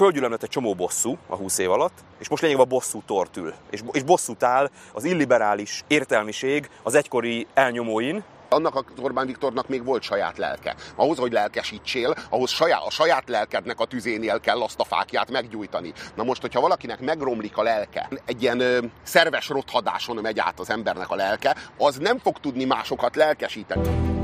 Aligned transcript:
földgyűlömlött 0.00 0.42
egy 0.42 0.48
csomó 0.48 0.74
bosszú 0.74 1.18
a 1.26 1.36
20 1.36 1.58
év 1.58 1.70
alatt, 1.70 1.98
és 2.18 2.28
most 2.28 2.42
lényegében 2.42 2.68
a 2.70 2.74
bosszú 2.74 3.02
tort 3.06 3.36
ül. 3.36 3.54
És, 3.70 3.80
és 3.92 4.02
bosszút 4.02 4.42
áll 4.42 4.70
az 4.92 5.04
illiberális 5.04 5.84
értelmiség 5.86 6.70
az 6.82 6.94
egykori 6.94 7.46
elnyomóin, 7.54 8.24
annak 8.48 8.74
a 8.74 8.84
Orbán 9.00 9.26
Viktornak 9.26 9.68
még 9.68 9.84
volt 9.84 10.02
saját 10.02 10.38
lelke. 10.38 10.74
Ahhoz, 10.96 11.18
hogy 11.18 11.32
lelkesítsél, 11.32 12.14
ahhoz 12.30 12.50
saját, 12.50 12.82
a 12.84 12.90
saját 12.90 13.28
lelkednek 13.28 13.80
a 13.80 13.84
tüzénél 13.84 14.40
kell 14.40 14.62
azt 14.62 14.80
a 14.80 14.84
fákját 14.84 15.30
meggyújtani. 15.30 15.92
Na 16.14 16.24
most, 16.24 16.40
hogyha 16.40 16.60
valakinek 16.60 17.00
megromlik 17.00 17.56
a 17.56 17.62
lelke, 17.62 18.08
egy 18.24 18.42
ilyen 18.42 18.60
ö, 18.60 18.78
szerves 19.02 19.48
rothadáson 19.48 20.16
megy 20.16 20.38
át 20.38 20.60
az 20.60 20.70
embernek 20.70 21.10
a 21.10 21.14
lelke, 21.14 21.56
az 21.78 21.96
nem 21.96 22.18
fog 22.18 22.38
tudni 22.38 22.64
másokat 22.64 23.16
lelkesíteni. 23.16 24.19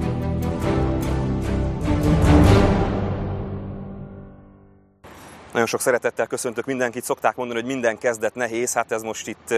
Nagyon 5.56 5.70
sok 5.70 5.80
szeretettel 5.80 6.26
köszöntök 6.26 6.64
mindenkit. 6.64 7.04
Szokták 7.04 7.36
mondani, 7.36 7.60
hogy 7.60 7.68
minden 7.68 7.98
kezdet 7.98 8.34
nehéz, 8.34 8.74
hát 8.74 8.92
ez 8.92 9.02
most 9.02 9.28
itt 9.28 9.54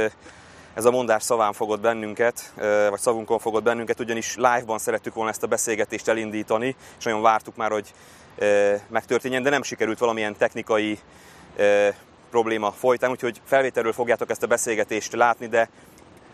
ez 0.75 0.84
a 0.84 0.91
mondás 0.91 1.23
szaván 1.23 1.52
fogott 1.52 1.80
bennünket, 1.80 2.52
vagy 2.91 2.98
szavunkon 2.98 3.39
fogott 3.39 3.62
bennünket, 3.62 4.01
ugyanis 4.01 4.34
live-ban 4.34 4.79
szerettük 4.79 5.15
volna 5.15 5.30
ezt 5.30 5.42
a 5.42 5.47
beszélgetést 5.47 6.09
elindítani, 6.09 6.77
és 6.98 7.05
nagyon 7.05 7.23
vártuk 7.23 7.56
már, 7.56 7.70
hogy 7.70 7.92
megtörténjen, 8.89 9.42
de 9.42 9.51
nem 9.51 9.62
sikerült 9.62 9.98
valamilyen 9.98 10.37
technikai 10.37 10.98
probléma 12.30 12.73
folytán, 12.73 13.11
úgyhogy 13.11 13.41
felvételről 13.45 13.92
fogjátok 13.92 14.30
ezt 14.30 14.42
a 14.42 14.47
beszélgetést 14.47 15.12
látni, 15.12 15.47
de 15.47 15.70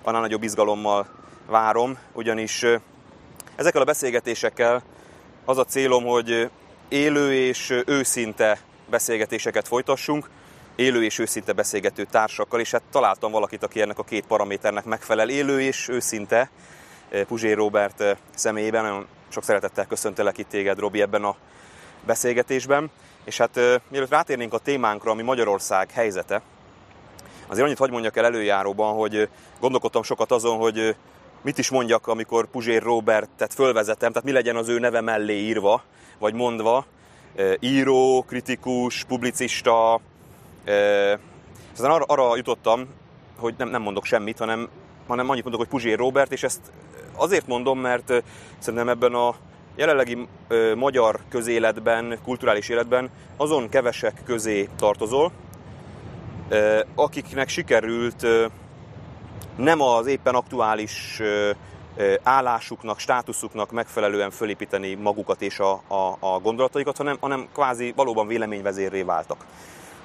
annál 0.02 0.20
nagyobb 0.20 0.42
izgalommal 0.42 1.06
várom, 1.46 1.98
ugyanis 2.12 2.64
ezekkel 3.56 3.80
a 3.80 3.84
beszélgetésekkel 3.84 4.82
az 5.44 5.58
a 5.58 5.64
célom, 5.64 6.04
hogy 6.04 6.50
élő 6.88 7.34
és 7.34 7.82
őszinte 7.86 8.58
beszélgetéseket 8.90 9.68
folytassunk, 9.68 10.28
élő 10.76 11.04
és 11.04 11.18
őszinte 11.18 11.52
beszélgető 11.52 12.04
társakkal, 12.04 12.60
és 12.60 12.70
hát 12.70 12.82
találtam 12.90 13.32
valakit, 13.32 13.62
aki 13.62 13.80
ennek 13.80 13.98
a 13.98 14.04
két 14.04 14.26
paraméternek 14.26 14.84
megfelel. 14.84 15.28
Élő 15.28 15.60
és 15.60 15.88
őszinte, 15.88 16.50
eh, 17.08 17.24
Puzsé 17.24 17.52
Robert 17.52 18.00
eh, 18.00 18.16
személyében. 18.34 18.82
Nagyon 18.82 19.06
sok 19.28 19.44
szeretettel 19.44 19.86
köszöntelek 19.86 20.38
itt 20.38 20.48
téged, 20.48 20.78
Robi, 20.78 21.00
ebben 21.00 21.24
a 21.24 21.36
beszélgetésben. 22.06 22.90
És 23.24 23.36
hát 23.36 23.56
eh, 23.56 23.80
mielőtt 23.88 24.10
rátérnénk 24.10 24.52
a 24.52 24.58
témánkra, 24.58 25.10
ami 25.10 25.22
Magyarország 25.22 25.90
helyzete, 25.90 26.42
azért 27.46 27.64
annyit 27.64 27.78
hagy 27.78 27.90
mondjak 27.90 28.16
el 28.16 28.24
előjáróban, 28.24 28.94
hogy 28.94 29.28
gondolkodtam 29.60 30.02
sokat 30.02 30.32
azon, 30.32 30.56
hogy 30.56 30.96
mit 31.42 31.58
is 31.58 31.70
mondjak, 31.70 32.06
amikor 32.06 32.46
Puzsér 32.46 32.82
Robertet 32.82 33.54
fölvezetem, 33.54 34.12
tehát 34.12 34.28
mi 34.28 34.32
legyen 34.32 34.56
az 34.56 34.68
ő 34.68 34.78
neve 34.78 35.00
mellé 35.00 35.34
írva, 35.34 35.82
vagy 36.18 36.34
mondva, 36.34 36.86
író, 37.60 38.24
kritikus, 38.26 39.04
publicista. 39.04 40.00
Aztán 41.72 41.90
arra, 41.90 42.04
arra 42.06 42.36
jutottam, 42.36 42.88
hogy 43.36 43.54
nem, 43.58 43.68
nem 43.68 43.82
mondok 43.82 44.04
semmit, 44.04 44.38
hanem, 44.38 44.68
hanem 45.06 45.30
annyit 45.30 45.42
mondok, 45.42 45.60
hogy 45.60 45.70
Puzsér 45.70 45.98
Robert, 45.98 46.32
és 46.32 46.42
ezt 46.42 46.60
azért 47.16 47.46
mondom, 47.46 47.78
mert 47.78 48.22
szerintem 48.58 48.88
ebben 48.88 49.14
a 49.14 49.34
jelenlegi 49.76 50.28
magyar 50.74 51.20
közéletben, 51.28 52.18
kulturális 52.24 52.68
életben 52.68 53.10
azon 53.36 53.68
kevesek 53.68 54.20
közé 54.24 54.68
tartozol, 54.76 55.32
akiknek 56.94 57.48
sikerült 57.48 58.26
nem 59.56 59.80
az 59.80 60.06
éppen 60.06 60.34
aktuális 60.34 61.22
állásuknak, 62.22 62.98
státuszuknak 62.98 63.70
megfelelően 63.70 64.30
fölépíteni 64.30 64.94
magukat 64.94 65.42
és 65.42 65.58
a, 65.58 65.72
a, 65.72 66.16
a 66.18 66.38
gondolataikat, 66.38 66.96
hanem, 66.96 67.16
hanem 67.20 67.48
kvázi 67.52 67.92
valóban 67.96 68.26
véleményvezérré 68.26 69.02
váltak. 69.02 69.44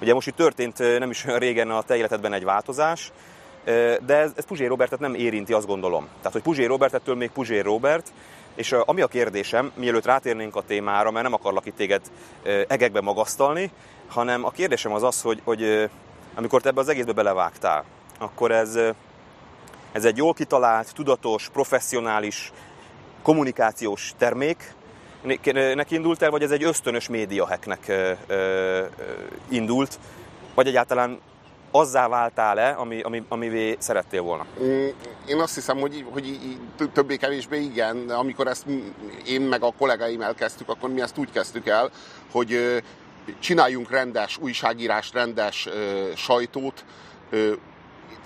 Ugye 0.01 0.13
most 0.13 0.27
itt 0.27 0.35
történt 0.35 0.77
nem 0.99 1.09
is 1.09 1.25
olyan 1.25 1.39
régen 1.39 1.69
a 1.69 1.81
te 1.81 1.95
életedben 1.95 2.33
egy 2.33 2.43
változás, 2.43 3.11
de 4.05 4.15
ez, 4.15 4.31
ez 4.35 4.45
Puzsé 4.45 4.65
Robertet 4.65 4.99
nem 4.99 5.13
érinti, 5.13 5.53
azt 5.53 5.67
gondolom. 5.67 6.07
Tehát, 6.17 6.31
hogy 6.31 6.41
Puzsé 6.41 6.65
Robertettől 6.65 7.15
még 7.15 7.31
Puzsé 7.31 7.59
Robert, 7.59 8.11
és 8.55 8.71
ami 8.71 9.01
a 9.01 9.07
kérdésem, 9.07 9.71
mielőtt 9.75 10.05
rátérnénk 10.05 10.55
a 10.55 10.61
témára, 10.61 11.11
mert 11.11 11.23
nem 11.23 11.33
akarlak 11.33 11.65
itt 11.65 11.75
téged 11.75 12.01
egekbe 12.67 13.01
magasztalni, 13.01 13.71
hanem 14.07 14.45
a 14.45 14.51
kérdésem 14.51 14.93
az 14.93 15.03
az, 15.03 15.21
hogy, 15.21 15.41
hogy 15.43 15.89
amikor 16.35 16.61
te 16.61 16.69
ebbe 16.69 16.79
az 16.79 16.89
egészbe 16.89 17.11
belevágtál, 17.11 17.83
akkor 18.19 18.51
ez 18.51 18.79
ez 19.91 20.05
egy 20.05 20.17
jól 20.17 20.33
kitalált, 20.33 20.93
tudatos, 20.93 21.49
professzionális 21.49 22.51
kommunikációs 23.21 24.13
termék, 24.17 24.73
nek 25.53 25.91
indult 25.91 26.21
el, 26.21 26.29
vagy 26.29 26.43
ez 26.43 26.51
egy 26.51 26.63
ösztönös 26.63 27.07
médiahacknek 27.07 27.91
indult, 29.49 29.99
vagy 30.55 30.67
egyáltalán 30.67 31.19
azzá 31.71 32.07
váltál-e, 32.07 32.75
ami, 32.77 33.01
ami, 33.01 33.23
amivé 33.27 33.75
szerettél 33.79 34.21
volna? 34.21 34.45
Mm, 34.61 34.87
én 35.25 35.39
azt 35.39 35.55
hiszem, 35.55 35.77
hogy, 35.77 36.05
hogy 36.11 36.39
többé-kevésbé 36.93 37.61
igen. 37.61 38.09
Amikor 38.09 38.47
ezt 38.47 38.65
én 39.27 39.41
meg 39.41 39.63
a 39.63 39.73
kollégáim 39.77 40.21
elkezdtük, 40.21 40.69
akkor 40.69 40.89
mi 40.89 41.01
ezt 41.01 41.17
úgy 41.17 41.31
kezdtük 41.31 41.67
el, 41.67 41.89
hogy 42.31 42.81
csináljunk 43.39 43.91
rendes 43.91 44.37
újságírást, 44.37 45.13
rendes 45.13 45.67
sajtót, 46.15 46.85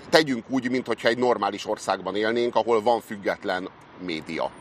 tegyünk 0.09 0.45
úgy, 0.49 0.69
mintha 0.69 1.07
egy 1.07 1.17
normális 1.17 1.65
országban 1.65 2.15
élnénk, 2.15 2.55
ahol 2.55 2.81
van 2.81 3.01
független 3.01 3.69
média 4.05 4.51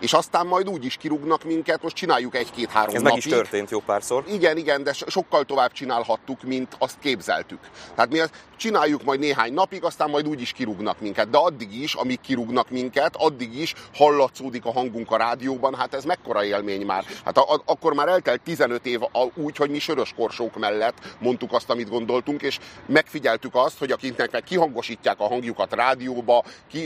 és 0.00 0.12
aztán 0.12 0.46
majd 0.46 0.68
úgy 0.68 0.84
is 0.84 0.96
kirúgnak 0.96 1.44
minket, 1.44 1.82
most 1.82 1.96
csináljuk 1.96 2.36
egy-két-három 2.36 2.94
Ez 2.94 3.02
napig. 3.02 3.16
meg 3.16 3.26
is 3.26 3.32
történt 3.32 3.70
jó 3.70 3.80
párszor. 3.80 4.24
Igen, 4.28 4.56
igen, 4.56 4.82
de 4.82 4.92
sokkal 4.92 5.44
tovább 5.44 5.72
csinálhattuk, 5.72 6.42
mint 6.42 6.76
azt 6.78 6.96
képzeltük. 7.00 7.58
Tehát 7.94 8.10
mi 8.10 8.18
azt 8.18 8.34
csináljuk 8.56 9.04
majd 9.04 9.20
néhány 9.20 9.52
napig, 9.52 9.84
aztán 9.84 10.10
majd 10.10 10.28
úgy 10.28 10.40
is 10.40 10.52
kirúgnak 10.52 11.00
minket. 11.00 11.30
De 11.30 11.38
addig 11.38 11.82
is, 11.82 11.94
amíg 11.94 12.20
kirúgnak 12.20 12.70
minket, 12.70 13.16
addig 13.16 13.58
is 13.58 13.74
hallatszódik 13.94 14.64
a 14.64 14.72
hangunk 14.72 15.10
a 15.10 15.16
rádióban, 15.16 15.74
hát 15.74 15.94
ez 15.94 16.04
mekkora 16.04 16.44
élmény 16.44 16.86
már. 16.86 17.04
Hát 17.24 17.38
a, 17.38 17.54
a, 17.54 17.62
akkor 17.64 17.94
már 17.94 18.08
eltelt 18.08 18.40
15 18.40 18.86
év 18.86 19.02
a, 19.02 19.26
úgy, 19.34 19.56
hogy 19.56 19.70
mi 19.70 19.78
sörös 19.78 20.12
korsók 20.16 20.58
mellett 20.58 20.94
mondtuk 21.18 21.52
azt, 21.52 21.70
amit 21.70 21.88
gondoltunk, 21.88 22.42
és 22.42 22.58
megfigyeltük 22.86 23.54
azt, 23.54 23.78
hogy 23.78 23.90
akiknek 23.90 24.30
meg 24.30 24.42
kihangosítják 24.42 25.20
a 25.20 25.28
hangjukat 25.28 25.74
rádióba, 25.74 26.44
ki, 26.70 26.82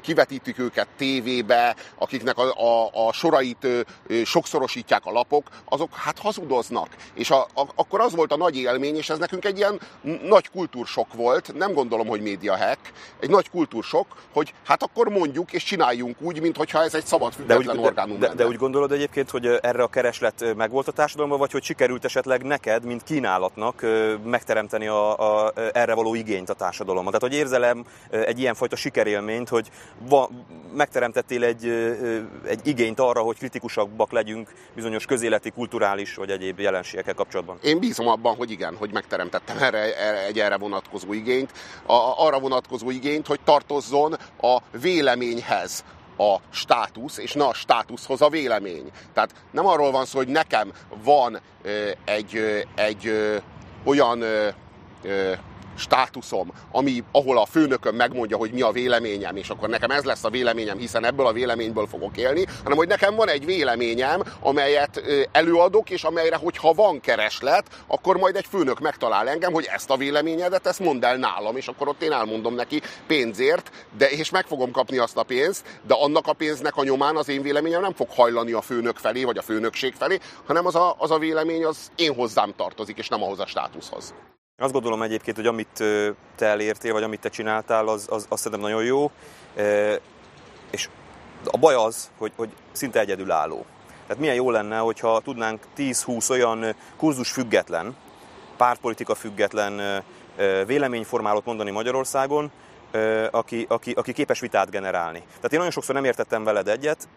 kivetítik 0.00 0.58
őket 0.58 0.88
tévébe, 0.96 1.76
akiknek 1.98 2.27
a, 2.36 2.42
a, 2.42 3.06
a 3.06 3.12
sorait 3.12 3.64
ö, 3.64 3.80
ö, 4.06 4.24
sokszorosítják 4.24 5.06
a 5.06 5.12
lapok, 5.12 5.48
azok 5.64 5.94
hát 5.94 6.18
hazudoznak. 6.18 6.88
És 7.14 7.30
a, 7.30 7.46
a, 7.54 7.62
akkor 7.74 8.00
az 8.00 8.14
volt 8.14 8.32
a 8.32 8.36
nagy 8.36 8.56
élmény, 8.56 8.96
és 8.96 9.08
ez 9.08 9.18
nekünk 9.18 9.44
egy 9.44 9.58
ilyen 9.58 9.80
nagy 10.22 10.48
kultúrsok 10.50 11.14
volt, 11.14 11.54
nem 11.54 11.72
gondolom, 11.72 12.06
hogy 12.06 12.20
média 12.20 12.56
hack, 12.56 12.92
egy 13.20 13.30
nagy 13.30 13.50
kultúrsok, 13.50 14.06
hogy 14.32 14.54
hát 14.64 14.82
akkor 14.82 15.08
mondjuk 15.08 15.52
és 15.52 15.62
csináljunk 15.62 16.16
úgy, 16.20 16.40
mintha 16.40 16.82
ez 16.82 16.94
egy 16.94 17.06
szabad 17.06 17.32
független 17.32 17.76
de 17.76 17.80
úgy, 17.80 17.86
orgánum 17.86 18.18
de, 18.18 18.28
de, 18.28 18.34
de 18.34 18.46
úgy 18.46 18.56
gondolod 18.56 18.92
egyébként, 18.92 19.30
hogy 19.30 19.46
erre 19.46 19.82
a 19.82 19.88
kereslet 19.88 20.54
megvolt 20.56 20.88
a 20.88 20.92
társadalomban, 20.92 21.38
vagy 21.38 21.52
hogy 21.52 21.62
sikerült 21.62 22.04
esetleg 22.04 22.42
neked, 22.42 22.84
mint 22.84 23.02
kínálatnak 23.02 23.86
megteremteni 24.24 24.86
a, 24.86 25.18
a, 25.46 25.52
erre 25.72 25.94
való 25.94 26.14
igényt 26.14 26.50
a 26.50 26.54
társadalomban? 26.54 27.12
Tehát, 27.12 27.28
hogy 27.28 27.40
érzelem 27.40 27.84
egy 28.10 28.38
ilyenfajta 28.38 28.76
sikerélményt, 28.76 29.48
hogy 29.48 29.70
va, 30.08 30.28
megteremtettél 30.74 31.44
egy, 31.44 31.64
egy 32.46 32.66
igényt 32.66 33.00
arra, 33.00 33.20
hogy 33.20 33.36
kritikusabbak 33.38 34.12
legyünk 34.12 34.52
bizonyos 34.74 35.04
közéleti, 35.04 35.50
kulturális 35.50 36.14
vagy 36.14 36.30
egyéb 36.30 36.60
jelenségekkel 36.60 37.14
kapcsolatban? 37.14 37.58
Én 37.62 37.78
bízom 37.78 38.08
abban, 38.08 38.36
hogy 38.36 38.50
igen, 38.50 38.76
hogy 38.76 38.92
megteremtettem 38.92 39.58
erre, 39.58 39.96
erre 39.98 40.24
egy 40.24 40.38
erre 40.38 40.56
vonatkozó 40.56 41.12
igényt, 41.12 41.52
a, 41.86 41.92
arra 42.16 42.40
vonatkozó 42.40 42.90
igényt, 42.90 43.26
hogy 43.26 43.40
tartozzon 43.44 44.16
a 44.40 44.58
véleményhez 44.80 45.84
a 46.18 46.36
státusz, 46.50 47.18
és 47.18 47.32
ne 47.32 47.44
a 47.44 47.54
státuszhoz 47.54 48.22
a 48.22 48.28
vélemény. 48.28 48.90
Tehát 49.12 49.34
nem 49.50 49.66
arról 49.66 49.90
van 49.90 50.04
szó, 50.04 50.18
hogy 50.18 50.28
nekem 50.28 50.72
van 51.02 51.40
egy, 52.04 52.64
egy 52.74 53.12
olyan 53.84 54.24
státuszom, 55.78 56.52
ami, 56.72 57.04
ahol 57.12 57.38
a 57.38 57.46
főnököm 57.46 57.94
megmondja, 57.94 58.36
hogy 58.36 58.50
mi 58.52 58.60
a 58.60 58.70
véleményem, 58.70 59.36
és 59.36 59.48
akkor 59.48 59.68
nekem 59.68 59.90
ez 59.90 60.04
lesz 60.04 60.24
a 60.24 60.30
véleményem, 60.30 60.78
hiszen 60.78 61.04
ebből 61.04 61.26
a 61.26 61.32
véleményből 61.32 61.86
fogok 61.86 62.16
élni, 62.16 62.46
hanem 62.62 62.78
hogy 62.78 62.88
nekem 62.88 63.14
van 63.14 63.28
egy 63.28 63.44
véleményem, 63.44 64.22
amelyet 64.40 65.02
előadok, 65.32 65.90
és 65.90 66.04
amelyre, 66.04 66.36
hogyha 66.36 66.72
van 66.72 67.00
kereslet, 67.00 67.66
akkor 67.86 68.16
majd 68.16 68.36
egy 68.36 68.46
főnök 68.50 68.80
megtalál 68.80 69.28
engem, 69.28 69.52
hogy 69.52 69.68
ezt 69.72 69.90
a 69.90 69.96
véleményedet, 69.96 70.66
ezt 70.66 70.80
mondd 70.80 71.04
el 71.04 71.16
nálam, 71.16 71.56
és 71.56 71.68
akkor 71.68 71.88
ott 71.88 72.02
én 72.02 72.12
elmondom 72.12 72.54
neki 72.54 72.82
pénzért, 73.06 73.70
de, 73.98 74.10
és 74.10 74.30
meg 74.30 74.46
fogom 74.46 74.70
kapni 74.70 74.98
azt 74.98 75.16
a 75.16 75.22
pénzt, 75.22 75.80
de 75.86 75.94
annak 75.94 76.26
a 76.26 76.32
pénznek 76.32 76.76
a 76.76 76.84
nyomán 76.84 77.16
az 77.16 77.28
én 77.28 77.42
véleményem 77.42 77.80
nem 77.80 77.94
fog 77.94 78.08
hajlani 78.10 78.52
a 78.52 78.60
főnök 78.60 78.96
felé, 78.96 79.24
vagy 79.24 79.38
a 79.38 79.42
főnökség 79.42 79.94
felé, 79.94 80.18
hanem 80.46 80.66
az 80.66 80.74
a, 80.74 80.94
az 80.98 81.10
a 81.10 81.18
vélemény 81.18 81.64
az 81.64 81.90
én 81.96 82.14
hozzám 82.14 82.54
tartozik, 82.56 82.98
és 82.98 83.08
nem 83.08 83.22
ahhoz 83.22 83.40
a 83.40 83.46
státuszhoz. 83.46 84.14
Azt 84.60 84.72
gondolom 84.72 85.02
egyébként, 85.02 85.36
hogy 85.36 85.46
amit 85.46 85.84
te 86.36 86.46
elértél, 86.46 86.92
vagy 86.92 87.02
amit 87.02 87.20
te 87.20 87.28
csináltál, 87.28 87.88
az, 87.88 88.06
az, 88.10 88.26
az 88.28 88.40
szerintem 88.40 88.68
nagyon 88.68 88.84
jó. 88.84 89.10
És 90.70 90.88
a 91.44 91.56
baj 91.58 91.74
az, 91.74 92.10
hogy, 92.16 92.32
hogy 92.36 92.48
szinte 92.72 93.00
egyedülálló. 93.00 93.64
Tehát 94.02 94.18
milyen 94.18 94.34
jó 94.34 94.50
lenne, 94.50 94.78
hogyha 94.78 95.20
tudnánk 95.20 95.62
10-20 95.76 96.30
olyan 96.30 96.74
kurzus 96.96 97.30
független 97.30 97.96
pártpolitika 98.56 99.14
független 99.14 100.02
véleményformálót 100.66 101.44
mondani 101.44 101.70
Magyarországon, 101.70 102.50
aki, 103.30 103.66
aki, 103.68 103.90
aki 103.90 104.12
képes 104.12 104.40
vitát 104.40 104.70
generálni. 104.70 105.18
Tehát 105.18 105.52
én 105.52 105.58
nagyon 105.58 105.70
sokszor 105.70 105.94
nem 105.94 106.04
értettem 106.04 106.44
veled 106.44 106.68
egyet, 106.68 107.08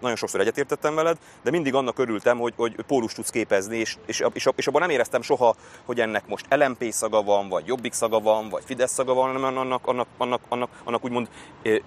nagyon 0.00 0.16
sokszor 0.16 0.40
egyetértettem 0.40 0.94
veled, 0.94 1.18
de 1.42 1.50
mindig 1.50 1.74
annak 1.74 1.98
örültem, 1.98 2.38
hogy, 2.38 2.52
hogy 2.56 2.76
pólus 2.86 3.12
tudsz 3.12 3.30
képezni, 3.30 3.76
és, 3.76 3.96
és, 4.06 4.24
és, 4.32 4.48
és 4.56 4.66
abban 4.66 4.80
nem 4.80 4.90
éreztem 4.90 5.22
soha, 5.22 5.54
hogy 5.84 6.00
ennek 6.00 6.26
most 6.26 6.46
LMP 6.50 6.90
szaga 6.90 7.22
van, 7.22 7.48
vagy 7.48 7.66
Jobbik 7.66 7.92
szaga 7.92 8.20
van, 8.20 8.48
vagy 8.48 8.62
Fidesz 8.64 8.92
szaga 8.92 9.14
van, 9.14 9.32
hanem 9.32 9.56
annak, 9.56 9.86
annak, 9.86 10.06
annak, 10.16 10.40
annak, 10.48 10.70
annak 10.84 11.04
úgymond 11.04 11.28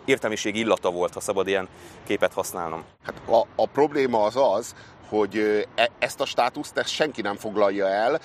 értelmiségi 0.06 0.60
illata 0.60 0.92
volt, 0.92 1.14
ha 1.14 1.20
szabad 1.20 1.48
ilyen 1.48 1.68
képet 2.08 2.34
használnom. 2.34 2.84
Hát 3.04 3.22
a, 3.28 3.46
a 3.56 3.66
probléma 3.66 4.24
az 4.24 4.36
az, 4.36 4.76
hogy 5.12 5.66
e, 5.75 5.90
ezt 6.00 6.22
a 6.22 6.25
státuszt 6.25 6.78
ezt 6.78 6.90
senki 6.90 7.22
nem 7.22 7.36
foglalja 7.36 7.88
el. 7.88 8.19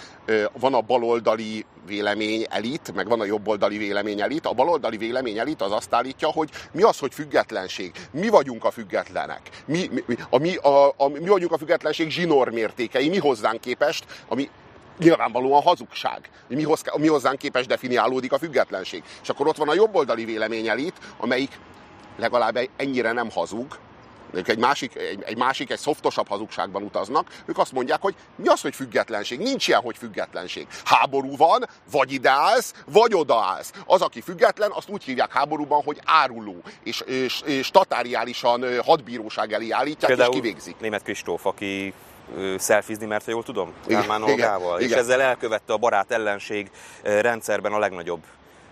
Van 0.59 0.75
a 0.75 0.81
baloldali 0.81 1.65
vélemény 1.87 2.47
elit, 2.51 2.95
meg 2.95 3.09
van 3.09 3.21
a 3.21 3.25
jobboldali 3.25 3.79
vélemény 3.79 4.21
elit. 4.21 4.47
A 4.47 4.53
baloldali 4.53 4.97
vélemény 4.97 5.39
elit 5.39 5.63
az 5.63 5.73
azt 5.73 5.95
állítja, 5.95 6.29
hogy 6.29 6.51
mi 6.73 6.83
az, 6.83 6.99
hogy 6.99 7.15
függetlenség. 7.15 7.93
Mi 8.11 8.29
vagyunk 8.29 8.65
a 8.65 8.71
függetlenek. 8.71 9.41
Mi, 9.65 9.91
mi, 10.07 10.17
a, 10.31 10.39
mi, 10.39 10.57
a, 10.57 10.89
a, 10.89 11.09
mi 11.09 11.29
vagyunk 11.29 11.53
a 11.53 11.59
függetlenség 11.59 12.11
zsinór 12.11 12.51
mértékei, 12.51 13.09
mi 13.09 13.19
hozzánk 13.19 13.61
képest, 13.61 14.05
ami 14.29 14.51
nyilvánvalóan 14.99 15.63
hazugság. 15.63 16.31
Mi, 16.49 16.63
hoz, 16.63 16.83
mi 16.97 17.07
hozzánk 17.07 17.39
képest 17.39 17.69
definiálódik 17.69 18.33
a 18.33 18.39
függetlenség. 18.39 19.03
És 19.23 19.29
akkor 19.29 19.47
ott 19.47 19.57
van 19.57 19.69
a 19.69 19.75
jobboldali 19.75 20.25
vélemény 20.25 20.69
elit, 20.69 20.95
amelyik 21.17 21.59
legalább 22.17 22.59
ennyire 22.77 23.13
nem 23.13 23.31
hazug, 23.31 23.79
ők 24.33 24.49
egy 24.49 24.59
másik, 24.59 24.97
egy, 24.97 25.23
egy 25.23 25.37
másik, 25.37 25.71
egy 25.71 25.79
szoftosabb 25.79 26.29
hazugságban 26.29 26.83
utaznak, 26.83 27.29
ők 27.45 27.59
azt 27.59 27.73
mondják, 27.73 28.01
hogy 28.01 28.15
mi 28.37 28.47
az, 28.47 28.61
hogy 28.61 28.75
függetlenség? 28.75 29.39
Nincs 29.39 29.69
ilyen, 29.69 29.81
hogy 29.81 29.97
függetlenség. 29.97 30.67
Háború 30.85 31.37
van, 31.37 31.69
vagy 31.91 32.13
ideálsz, 32.13 32.73
vagy 32.87 33.15
odaállsz. 33.15 33.73
Az, 33.87 34.03
aki 34.03 34.21
független, 34.21 34.71
azt 34.75 34.89
úgy 34.89 35.05
hívják 35.05 35.33
háborúban, 35.33 35.83
hogy 35.83 36.01
áruló, 36.05 36.63
és, 36.83 37.01
és, 37.01 37.41
és 37.45 37.71
tatáriálisan 37.71 38.83
hadbíróság 38.83 39.53
elé 39.53 39.71
állítják, 39.71 40.11
Például 40.11 40.35
és 40.35 40.41
kivégzik. 40.41 40.77
Német 40.81 41.03
Kristóf, 41.03 41.47
aki 41.47 41.95
szelfizni, 42.57 43.07
mert 43.07 43.25
ha 43.25 43.31
jól 43.31 43.43
tudom, 43.43 43.73
Kálmán 43.87 44.23
Olgával, 44.23 44.81
és 44.81 44.91
ezzel 44.91 45.21
elkövette 45.21 45.73
a 45.73 45.77
barát 45.77 46.11
ellenség 46.11 46.71
rendszerben 47.03 47.73
a 47.73 47.79
legnagyobb 47.79 48.21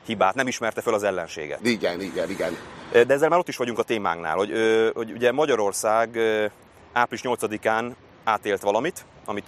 hibát, 0.06 0.34
nem 0.34 0.46
ismerte 0.46 0.80
fel 0.80 0.94
az 0.94 1.02
ellenséget. 1.02 1.58
Igen, 1.62 2.00
igen, 2.00 2.30
igen. 2.30 2.56
De 2.90 3.14
ezzel 3.14 3.28
már 3.28 3.38
ott 3.38 3.48
is 3.48 3.56
vagyunk 3.56 3.78
a 3.78 3.82
témánknál, 3.82 4.36
hogy, 4.36 4.52
hogy 4.94 5.10
ugye 5.10 5.32
Magyarország 5.32 6.18
április 6.92 7.24
8-án 7.24 7.92
átélt 8.24 8.62
valamit, 8.62 9.04
amit 9.24 9.46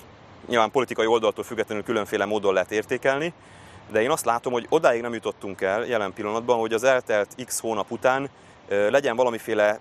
nyilván 0.49 0.71
politikai 0.71 1.07
oldaltól 1.07 1.45
függetlenül 1.45 1.85
különféle 1.85 2.25
módon 2.25 2.53
lehet 2.53 2.73
értékelni, 2.73 3.33
de 3.91 4.03
én 4.03 4.11
azt 4.11 4.25
látom, 4.25 4.53
hogy 4.53 4.67
odáig 4.69 5.01
nem 5.01 5.13
jutottunk 5.13 5.61
el 5.61 5.87
jelen 5.87 6.13
pillanatban, 6.13 6.59
hogy 6.59 6.73
az 6.73 6.85
eltelt 6.85 7.35
x 7.45 7.61
hónap 7.61 7.91
után 7.91 8.31
legyen 8.69 9.17
valamiféle 9.17 9.81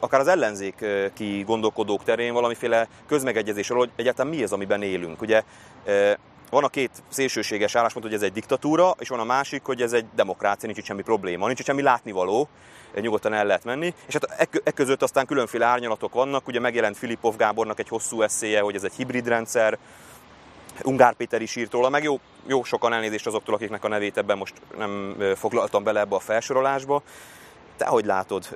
akár 0.00 0.20
az 0.20 0.28
ellenzéki 0.28 1.42
gondolkodók 1.46 2.04
terén 2.04 2.32
valamiféle 2.32 2.88
közmegegyezésről, 3.06 3.78
hogy 3.78 3.90
egyáltalán 3.96 4.34
mi 4.34 4.42
az, 4.42 4.52
amiben 4.52 4.82
élünk. 4.82 5.22
Ugye 5.22 5.42
van 6.50 6.64
a 6.64 6.68
két 6.68 7.02
szélsőséges 7.08 7.74
álláspont, 7.74 8.04
hogy 8.04 8.14
ez 8.14 8.22
egy 8.22 8.32
diktatúra, 8.32 8.94
és 8.98 9.08
van 9.08 9.20
a 9.20 9.24
másik, 9.24 9.64
hogy 9.64 9.82
ez 9.82 9.92
egy 9.92 10.06
demokrácia, 10.14 10.66
nincs 10.66 10.78
itt 10.78 10.84
semmi 10.84 11.02
probléma, 11.02 11.46
nincs 11.46 11.58
itt 11.58 11.66
semmi 11.66 11.82
látnivaló, 11.82 12.48
nyugodtan 12.94 13.32
el 13.32 13.44
lehet 13.44 13.64
menni. 13.64 13.94
És 14.06 14.12
hát 14.12 14.24
e, 14.30 14.60
e 14.64 14.70
között 14.70 15.02
aztán 15.02 15.26
különféle 15.26 15.66
árnyalatok 15.66 16.12
vannak, 16.12 16.46
ugye 16.46 16.60
megjelent 16.60 16.96
Filipov 16.96 17.36
Gábornak 17.36 17.78
egy 17.78 17.88
hosszú 17.88 18.22
eszéje, 18.22 18.60
hogy 18.60 18.74
ez 18.74 18.84
egy 18.84 18.92
hibrid 18.96 19.28
rendszer, 19.28 19.78
Ungár 20.84 21.14
Péter 21.14 21.42
is 21.42 21.56
írt 21.56 21.72
róla, 21.72 21.88
meg 21.88 22.02
jó, 22.02 22.20
jó 22.46 22.64
sokan 22.64 22.92
elnézést 22.92 23.26
azoktól, 23.26 23.54
akiknek 23.54 23.84
a 23.84 23.88
nevét 23.88 24.16
ebben 24.16 24.38
most 24.38 24.54
nem 24.78 25.16
foglaltam 25.34 25.82
bele 25.82 26.00
ebbe 26.00 26.14
a 26.14 26.18
felsorolásba. 26.18 27.02
Te 27.76 27.86
hogy 27.86 28.04
látod, 28.04 28.48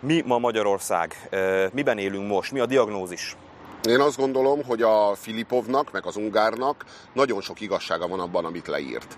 mi 0.00 0.22
ma 0.26 0.38
Magyarország, 0.38 1.28
miben 1.72 1.98
élünk 1.98 2.28
most, 2.28 2.52
mi 2.52 2.60
a 2.60 2.66
diagnózis? 2.66 3.36
Én 3.82 4.00
azt 4.00 4.16
gondolom, 4.16 4.64
hogy 4.64 4.82
a 4.82 5.14
Filipovnak, 5.14 5.92
meg 5.92 6.06
az 6.06 6.16
Ungárnak 6.16 6.84
nagyon 7.12 7.40
sok 7.40 7.60
igazsága 7.60 8.08
van 8.08 8.20
abban, 8.20 8.44
amit 8.44 8.66
leírt. 8.66 9.16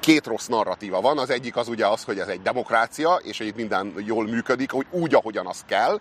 Két 0.00 0.26
rossz 0.26 0.46
narratíva 0.46 1.00
van, 1.00 1.18
az 1.18 1.30
egyik 1.30 1.56
az 1.56 1.68
ugye 1.68 1.86
az, 1.86 2.04
hogy 2.04 2.18
ez 2.18 2.28
egy 2.28 2.42
demokrácia, 2.42 3.14
és 3.14 3.38
hogy 3.38 3.46
itt 3.46 3.56
minden 3.56 3.94
jól 3.96 4.26
működik, 4.26 4.70
hogy 4.70 4.86
úgy, 4.90 5.14
ahogyan 5.14 5.46
az 5.46 5.64
kell 5.66 6.00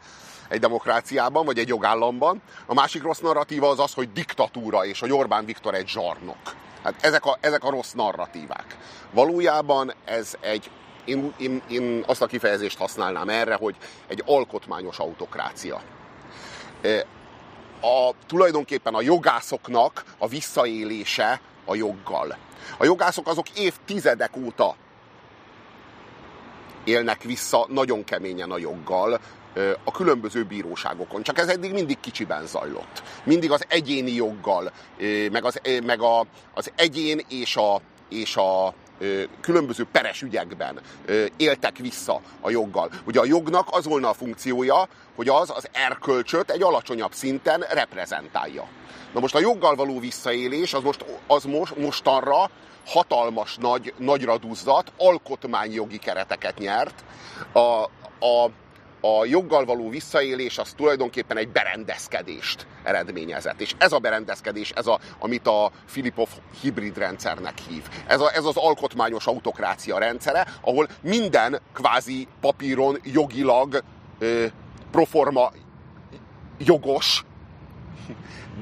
egy 0.49 0.59
demokráciában, 0.59 1.45
vagy 1.45 1.57
egy 1.57 1.67
jogállamban. 1.67 2.41
A 2.65 2.73
másik 2.73 3.03
rossz 3.03 3.19
narratíva 3.19 3.69
az 3.69 3.79
az, 3.79 3.93
hogy 3.93 4.11
diktatúra, 4.11 4.85
és 4.85 4.99
hogy 4.99 5.11
Orbán 5.11 5.45
Viktor 5.45 5.73
egy 5.73 5.87
zsarnok. 5.87 6.55
Hát 6.83 6.95
ezek 7.01 7.25
a, 7.25 7.37
ezek 7.41 7.63
a 7.63 7.69
rossz 7.69 7.91
narratívák. 7.91 8.77
Valójában 9.11 9.93
ez 10.05 10.33
egy 10.39 10.69
én, 11.05 11.33
én, 11.37 11.61
én 11.69 12.03
azt 12.07 12.21
a 12.21 12.25
kifejezést 12.25 12.77
használnám 12.77 13.29
erre, 13.29 13.55
hogy 13.55 13.75
egy 14.07 14.23
alkotmányos 14.25 14.97
autokrácia 14.97 15.81
a, 17.81 18.11
tulajdonképpen 18.27 18.93
a 18.93 19.01
jogászoknak 19.01 20.03
a 20.17 20.27
visszaélése 20.27 21.41
a 21.65 21.75
joggal. 21.75 22.37
A 22.77 22.85
jogászok 22.85 23.27
azok 23.27 23.49
évtizedek 23.49 24.37
óta 24.37 24.75
élnek 26.83 27.23
vissza 27.23 27.65
nagyon 27.69 28.03
keményen 28.03 28.51
a 28.51 28.57
joggal 28.57 29.19
a 29.83 29.91
különböző 29.91 30.43
bíróságokon. 30.43 31.23
Csak 31.23 31.37
ez 31.37 31.47
eddig 31.47 31.73
mindig 31.73 31.99
kicsiben 31.99 32.45
zajlott. 32.45 33.03
Mindig 33.23 33.51
az 33.51 33.63
egyéni 33.67 34.13
joggal, 34.13 34.71
meg 35.31 35.45
az, 35.45 35.61
meg 35.85 36.01
a, 36.01 36.25
az 36.53 36.71
egyén 36.75 37.21
és 37.29 37.55
a, 37.55 37.81
és 38.09 38.35
a 38.35 38.73
különböző 39.41 39.85
peres 39.91 40.21
ügyekben 40.21 40.79
éltek 41.37 41.77
vissza 41.77 42.21
a 42.41 42.49
joggal. 42.49 42.89
Ugye 43.05 43.19
a 43.19 43.25
jognak 43.25 43.67
az 43.71 43.85
volna 43.85 44.09
a 44.09 44.13
funkciója, 44.13 44.87
hogy 45.15 45.29
az 45.29 45.51
az 45.55 45.67
erkölcsöt 45.71 46.51
egy 46.51 46.61
alacsonyabb 46.61 47.13
szinten 47.13 47.65
reprezentálja. 47.69 48.67
Na 49.13 49.19
most 49.19 49.35
a 49.35 49.39
joggal 49.39 49.75
való 49.75 49.99
visszaélés 49.99 50.73
az, 50.73 50.83
most, 50.83 51.05
az 51.27 51.43
most, 51.43 51.75
mostanra 51.77 52.49
hatalmas 52.85 53.57
nagy, 53.57 53.93
nagyra 53.97 54.37
duzzadt 54.37 54.91
alkotmányjogi 54.97 55.97
kereteket 55.97 56.57
nyert. 56.57 57.03
A, 57.51 57.59
a, 58.25 58.49
a 59.01 59.25
joggal 59.25 59.65
való 59.65 59.89
visszaélés 59.89 60.57
az 60.57 60.73
tulajdonképpen 60.73 61.37
egy 61.37 61.49
berendezkedést 61.49 62.67
eredményezett. 62.83 63.61
És 63.61 63.75
ez 63.77 63.91
a 63.91 63.99
berendezkedés, 63.99 64.71
ez 64.71 64.87
a, 64.87 64.99
amit 65.19 65.47
a 65.47 65.71
Filipov 65.85 66.29
hibrid 66.61 66.97
rendszernek 66.97 67.57
hív. 67.69 67.83
Ez, 68.07 68.21
a, 68.21 68.33
ez 68.33 68.45
az 68.45 68.57
alkotmányos 68.57 69.25
autokrácia 69.25 69.97
rendszere, 69.97 70.47
ahol 70.61 70.87
minden 71.01 71.61
kvázi 71.73 72.27
papíron 72.41 72.99
jogilag 73.03 73.83
ö, 74.19 74.45
proforma 74.91 75.51
jogos, 76.57 77.25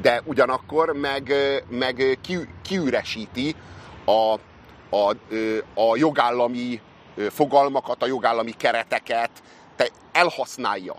de 0.02 0.22
ugyanakkor 0.26 0.94
meg, 0.94 1.34
meg 1.70 2.18
ki, 2.22 2.38
kiüresíti 2.62 3.56
a, 4.06 4.40
a, 4.96 5.16
a 5.74 5.96
jogállami 5.96 6.82
fogalmakat, 7.30 8.04
a 8.04 8.08
jogállami 8.08 8.52
kereteket, 8.52 9.32
te 9.76 9.90
elhasználja 10.12 10.96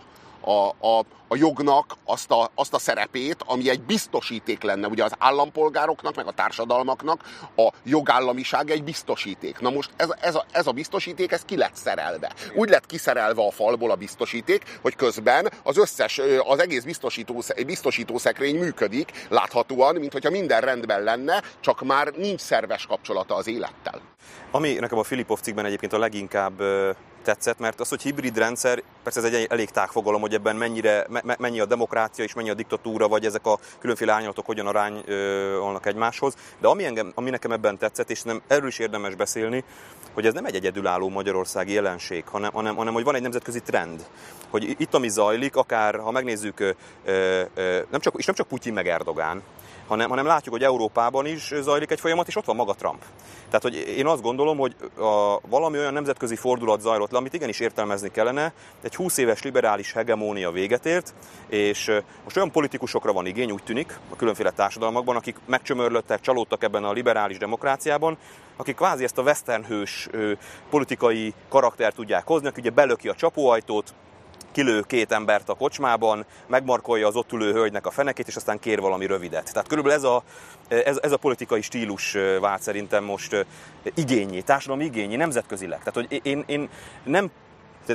a, 0.47 0.87
a, 0.87 1.05
a 1.27 1.35
jognak 1.35 1.95
azt 2.05 2.31
a, 2.31 2.51
azt 2.55 2.73
a 2.73 2.79
szerepét, 2.79 3.37
ami 3.45 3.69
egy 3.69 3.81
biztosíték 3.81 4.63
lenne. 4.63 4.87
Ugye 4.87 5.03
az 5.03 5.11
állampolgároknak, 5.17 6.15
meg 6.15 6.27
a 6.27 6.31
társadalmaknak 6.31 7.21
a 7.55 7.73
jogállamiság 7.83 8.69
egy 8.69 8.83
biztosíték. 8.83 9.59
Na 9.59 9.69
most 9.69 9.89
ez, 9.95 10.09
ez, 10.19 10.35
a, 10.35 10.45
ez 10.51 10.67
a 10.67 10.71
biztosíték, 10.71 11.31
ez 11.31 11.41
ki 11.41 11.57
lett 11.57 11.75
szerelve. 11.75 12.31
Úgy 12.55 12.69
lett 12.69 12.85
kiszerelve 12.85 13.41
a 13.41 13.51
falból 13.51 13.91
a 13.91 13.95
biztosíték, 13.95 14.79
hogy 14.81 14.95
közben 14.95 15.51
az 15.63 15.77
összes, 15.77 16.21
az 16.47 16.59
egész 16.59 16.83
biztosító, 16.83 17.43
biztosítószekrény 17.65 18.57
működik, 18.57 19.11
láthatóan, 19.29 19.95
mint 19.95 20.11
hogyha 20.11 20.29
minden 20.29 20.61
rendben 20.61 21.03
lenne, 21.03 21.43
csak 21.59 21.81
már 21.81 22.07
nincs 22.07 22.39
szerves 22.39 22.85
kapcsolata 22.85 23.35
az 23.35 23.47
élettel. 23.47 24.01
Ami 24.51 24.73
nekem 24.73 24.97
a 24.97 25.03
Filipov 25.03 25.39
cikkben 25.39 25.65
egyébként 25.65 25.93
a 25.93 25.97
leginkább 25.97 26.61
tetszett, 27.27 27.59
mert 27.59 27.79
az, 27.79 27.89
hogy 27.89 28.01
hibrid 28.01 28.37
rendszer, 28.37 28.83
persze 29.03 29.19
ez 29.19 29.33
egy 29.33 29.47
elég 29.49 29.69
tág 29.69 29.89
fogalom, 29.89 30.21
hogy 30.21 30.33
ebben 30.33 30.55
mennyire, 30.55 31.05
me, 31.09 31.35
mennyi 31.39 31.59
a 31.59 31.65
demokrácia 31.65 32.23
és 32.23 32.33
mennyi 32.33 32.49
a 32.49 32.53
diktatúra, 32.53 33.07
vagy 33.07 33.25
ezek 33.25 33.45
a 33.45 33.59
különféle 33.79 34.13
árnyalatok 34.13 34.45
hogyan 34.45 34.67
arányolnak 34.67 35.85
egymáshoz. 35.85 36.33
De 36.59 36.67
ami, 36.67 36.85
engem, 36.85 37.11
ami 37.15 37.29
nekem 37.29 37.51
ebben 37.51 37.77
tetszett, 37.77 38.09
és 38.09 38.21
nem 38.21 38.41
erről 38.47 38.67
is 38.67 38.79
érdemes 38.79 39.15
beszélni, 39.15 39.63
hogy 40.13 40.25
ez 40.25 40.33
nem 40.33 40.45
egy 40.45 40.55
egyedülálló 40.55 41.09
magyarországi 41.09 41.73
jelenség, 41.73 42.23
hanem, 42.27 42.51
hanem, 42.53 42.75
hanem 42.75 42.93
hogy 42.93 43.03
van 43.03 43.15
egy 43.15 43.21
nemzetközi 43.21 43.59
trend. 43.59 44.05
Hogy 44.49 44.75
itt, 44.77 44.93
ami 44.93 45.09
zajlik, 45.09 45.55
akár 45.55 45.99
ha 45.99 46.11
megnézzük, 46.11 46.75
nem 47.89 47.99
csak, 47.99 48.13
és 48.17 48.25
nem 48.25 48.35
csak 48.35 48.47
Putyin 48.47 48.73
meg 48.73 48.87
Erdogán, 48.87 49.41
hanem, 49.87 50.09
hanem 50.09 50.25
látjuk, 50.25 50.53
hogy 50.53 50.63
Európában 50.63 51.25
is 51.25 51.53
zajlik 51.61 51.91
egy 51.91 51.99
folyamat, 51.99 52.27
és 52.27 52.35
ott 52.35 52.45
van 52.45 52.55
maga 52.55 52.73
Trump. 52.73 53.03
Tehát, 53.45 53.61
hogy 53.61 53.75
én 53.97 54.05
azt 54.05 54.21
gondolom, 54.21 54.57
hogy 54.57 54.75
a, 54.97 55.39
valami 55.49 55.77
olyan 55.77 55.93
nemzetközi 55.93 56.35
fordulat 56.35 56.81
zajlott 56.81 57.11
le, 57.11 57.17
amit 57.17 57.33
igenis 57.33 57.59
értelmezni 57.59 58.11
kellene, 58.11 58.53
egy 58.81 58.95
20 58.95 59.17
éves 59.17 59.41
liberális 59.41 59.93
hegemónia 59.93 60.51
véget 60.51 60.85
ért, 60.85 61.13
és 61.47 61.91
most 62.23 62.37
olyan 62.37 62.51
politikusokra 62.51 63.13
van 63.13 63.25
igény, 63.25 63.51
úgy 63.51 63.63
tűnik, 63.63 63.99
a 64.11 64.15
különféle 64.15 64.51
társadalmakban, 64.51 65.15
akik 65.15 65.35
megcsömörlöttek, 65.45 66.21
csalódtak 66.21 66.63
ebben 66.63 66.83
a 66.83 66.91
liberális 66.91 67.37
demokráciában, 67.37 68.17
akik 68.55 68.75
kvázi 68.75 69.03
ezt 69.03 69.17
a 69.17 69.21
westernhős 69.21 70.09
politikai 70.69 71.33
karaktert 71.49 71.95
tudják 71.95 72.27
hozni, 72.27 72.47
aki 72.47 72.59
ugye 72.59 72.69
belöki 72.69 73.07
a 73.07 73.15
csapóajtót, 73.15 73.93
kilő 74.57 74.81
két 74.81 75.11
embert 75.11 75.49
a 75.49 75.53
kocsmában, 75.53 76.25
megmarkolja 76.47 77.07
az 77.07 77.15
ott 77.15 77.31
ülő 77.31 77.51
hölgynek 77.51 77.85
a 77.85 77.91
fenekét, 77.91 78.27
és 78.27 78.35
aztán 78.35 78.59
kér 78.59 78.79
valami 78.79 79.05
rövidet. 79.05 79.51
Tehát 79.53 79.67
körülbelül 79.67 79.97
ez 79.97 80.03
a, 80.03 80.23
ez, 80.67 80.97
ez 81.01 81.11
a 81.11 81.17
politikai 81.17 81.61
stílus 81.61 82.17
vált 82.39 82.61
szerintem 82.61 83.03
most 83.03 83.45
igényi, 83.93 84.41
társadalmi 84.41 84.83
igényi, 84.83 85.15
nemzetközileg. 85.15 85.79
Tehát, 85.83 85.93
hogy 85.93 86.21
én, 86.23 86.43
én 86.47 86.69
nem 87.03 87.31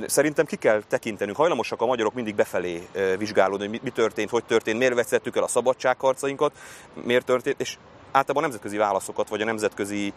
Szerintem 0.06 0.44
ki 0.44 0.56
kell 0.56 0.82
tekintenünk. 0.88 1.36
Hajlamosak 1.36 1.80
a 1.80 1.86
magyarok 1.86 2.14
mindig 2.14 2.34
befelé 2.34 2.88
vizsgálódni, 3.18 3.68
hogy 3.68 3.80
mi, 3.82 3.90
történt, 3.90 4.30
hogy 4.30 4.44
történt, 4.44 4.78
miért 4.78 4.94
vesztettük 4.94 5.36
el 5.36 5.42
a 5.42 5.48
szabadságharcainkat, 5.48 6.52
miért 7.04 7.24
történt, 7.24 7.60
és 7.60 7.76
általában 8.04 8.36
a 8.36 8.46
nemzetközi 8.46 8.76
válaszokat, 8.76 9.28
vagy 9.28 9.40
a 9.40 9.44
nemzetközi 9.44 10.12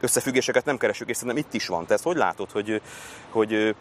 összefüggéseket 0.00 0.64
nem 0.64 0.78
keresünk, 0.78 1.10
és 1.10 1.16
szerintem 1.16 1.44
itt 1.44 1.54
is 1.54 1.66
van. 1.66 1.86
Te 1.86 1.94
ezt 1.94 2.04
hogy 2.04 2.16
látod, 2.16 2.50
hogy, 2.50 2.80
hogy 3.30 3.74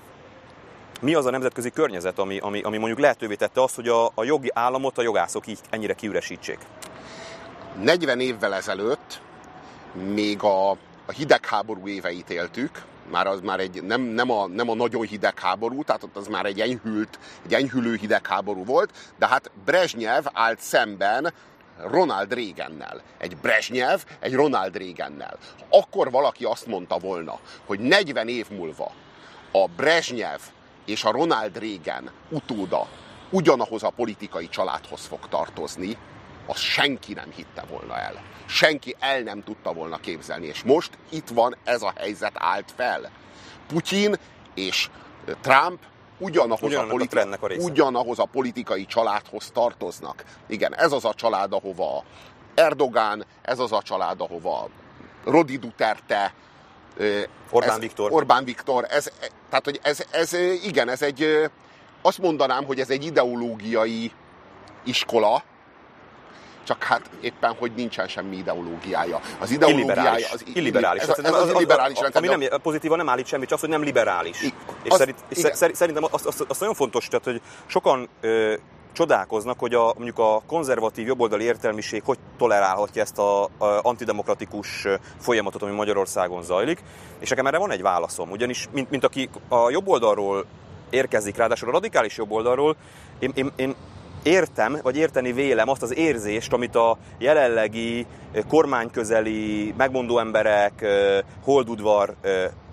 mi 1.01 1.13
az 1.13 1.25
a 1.25 1.30
nemzetközi 1.30 1.70
környezet, 1.70 2.20
ami, 2.20 2.38
ami, 2.38 2.62
ami 2.62 2.77
mondjuk 2.77 3.00
lehetővé 3.00 3.36
tette 3.36 3.62
azt, 3.62 3.75
hogy 3.75 3.88
a, 3.88 4.06
a 4.06 4.24
jogi 4.24 4.51
államot 4.54 4.98
a 4.98 5.01
jogászok 5.01 5.48
így 5.48 5.60
ennyire 5.70 5.94
kiüresítsék? 5.94 6.58
40 7.82 8.20
évvel 8.20 8.54
ezelőtt 8.54 9.22
még 10.13 10.44
a, 10.44 10.70
a 11.06 11.12
hidegháború 11.16 11.88
éveit 11.88 12.30
éltük, 12.30 12.84
már 13.12 13.27
az 13.27 13.42
már 13.42 13.60
egy, 13.60 13.84
nem, 13.84 14.01
nem, 14.01 14.32
a, 14.32 14.48
nem 14.48 14.70
a 14.70 14.75
nagyon 14.75 15.01
hidegháború, 15.01 15.84
tehát 15.84 16.04
ott 16.04 16.16
az 16.16 16.27
már 16.27 16.46
egy 16.46 16.60
enyhült, 16.60 17.20
egy 17.46 17.54
enyhülő 17.54 17.96
hidegháború 17.96 18.66
volt, 18.66 18.92
de 19.18 19.27
hát 19.27 19.51
Brezsnyev 19.66 20.25
állt 20.34 20.60
szemben 20.60 21.34
Ronald 21.77 22.34
Reagannel. 22.34 23.01
Egy 23.18 23.38
Brezsnyev, 23.38 24.00
egy 24.20 24.34
Ronald 24.34 24.77
Reagannel. 24.77 25.38
Akkor 25.70 26.12
valaki 26.12 26.44
azt 26.44 26.66
mondta 26.66 26.98
volna, 26.98 27.39
hogy 27.66 27.80
40 27.80 28.27
év 28.27 28.50
múlva 28.50 28.92
a 29.51 29.68
Brezsnyev 29.75 30.39
és 30.88 31.03
a 31.03 31.12
Ronald 31.12 31.58
Reagan 31.58 32.12
utóda 32.29 32.88
ugyanahoz 33.29 33.84
a 33.84 33.89
politikai 33.89 34.50
családhoz 34.50 35.06
fog 35.06 35.20
tartozni, 35.29 35.98
azt 36.46 36.62
senki 36.62 37.13
nem 37.13 37.32
hitte 37.36 37.63
volna 37.70 38.00
el. 38.00 38.22
Senki 38.46 38.96
el 39.00 39.22
nem 39.22 39.44
tudta 39.44 39.74
volna 39.74 39.98
képzelni. 39.98 40.46
És 40.46 40.63
most 40.63 40.98
itt 41.10 41.29
van 41.29 41.56
ez 41.63 41.82
a 41.82 41.94
helyzet 41.96 42.34
állt 42.36 42.74
fel. 42.75 43.12
Putyin 43.67 44.15
és 44.53 44.89
Trump 45.41 45.79
ugyanahoz 46.17 46.74
a, 46.74 46.86
politi- 46.86 47.17
a, 47.17 47.53
ugyanahoz 47.58 48.20
a 48.20 48.25
politikai 48.25 48.86
családhoz 48.86 49.51
tartoznak. 49.53 50.24
Igen, 50.48 50.75
ez 50.75 50.91
az 50.91 51.06
a 51.06 51.13
család, 51.13 51.53
ahova 51.53 52.03
Erdogán, 52.56 53.25
ez 53.41 53.60
az 53.60 53.72
a 53.72 53.82
család, 53.82 54.22
ahova 54.22 54.70
Rodi 55.24 55.58
Duterte, 55.58 56.34
Orbán 57.51 57.70
ez, 57.70 57.80
Viktor. 57.80 58.12
Orbán 58.12 58.44
Viktor. 58.44 58.86
Ez, 58.89 59.12
tehát, 59.50 59.66
hogy 59.66 59.80
ez, 59.84 60.06
ez, 60.12 60.34
igen, 60.63 60.89
ez 60.89 61.01
egy, 61.01 61.50
azt 62.01 62.18
mondanám, 62.18 62.66
hogy 62.66 62.80
ez 62.80 62.89
egy 62.89 63.06
ideológiai 63.06 64.12
iskola, 64.84 65.44
csak 66.63 66.84
hát 66.84 67.01
éppen, 67.22 67.56
hogy 67.60 67.72
nincsen 67.75 68.08
semmi 68.08 68.38
ideológiája. 68.38 69.20
Az 69.39 69.51
ideológiája... 69.51 70.27
Az, 70.32 70.44
illiberális. 70.54 71.01
Ez, 71.01 71.10
ez, 71.10 71.18
ez 71.18 71.34
az, 71.34 71.42
az 71.42 71.50
illiberális 71.50 72.00
rendszer. 72.00 72.24
Ami 72.24 72.46
nem, 72.46 72.62
pozitíva 72.62 72.96
nem 72.96 73.10
állít 73.10 73.25
semmit, 73.25 73.50
csak 73.50 73.60
hogy 73.60 73.70
nem 73.70 73.84
liberális. 73.84 74.42
I, 74.42 74.54
és, 74.84 74.92
az, 74.92 74.98
szerint, 74.98 75.18
és 75.30 75.38
szerintem 75.54 76.04
azt, 76.12 76.25
azt, 76.25 76.46
azt 76.48 76.60
nagyon 76.60 76.75
fontos, 76.75 77.08
tehát, 77.08 77.25
hogy 77.25 77.42
sokan 77.66 78.10
ö, 78.22 78.54
csodálkoznak, 78.98 79.60
hogy 79.60 79.74
a, 79.74 79.86
mondjuk 79.86 80.20
a 80.20 80.42
konzervatív 80.48 81.08
jobboldali 81.08 81.44
értelmiség 81.44 82.01
hogy 82.06 82.18
tolerálhatja 82.38 83.01
ezt 83.01 83.18
a, 83.18 83.44
a 83.44 83.50
antidemokratikus 83.82 84.88
folyamatot, 85.18 85.62
ami 85.62 85.72
Magyarországon 85.72 86.44
zajlik. 86.44 86.84
És 87.20 87.30
nekem 87.30 87.48
erre 87.48 87.58
van 87.58 87.72
egy 87.72 87.82
válaszom, 87.82 88.32
ugyanis, 88.32 88.68
mint, 88.72 88.89
mint 88.89 89.04
aki 89.04 89.30
a 89.48 89.70
jobboldalról 89.70 90.46
érkezik, 90.89 91.36
ráadásul 91.36 91.70
a 91.70 91.72
radikális 91.72 92.18
jobboldalról, 92.18 92.75
én, 93.20 93.32
én, 93.36 93.51
én 93.56 93.75
értem, 94.24 94.80
vagy 94.82 94.98
érteni 94.98 95.32
vélem 95.32 95.70
azt 95.70 95.82
az 95.82 95.96
érzést, 95.96 96.54
amit 96.54 96.75
a 96.75 96.98
jelenlegi 97.18 98.06
kormányközeli 98.48 99.74
megmondó 99.77 100.20
emberek, 100.20 100.86
holdudvar 101.44 102.16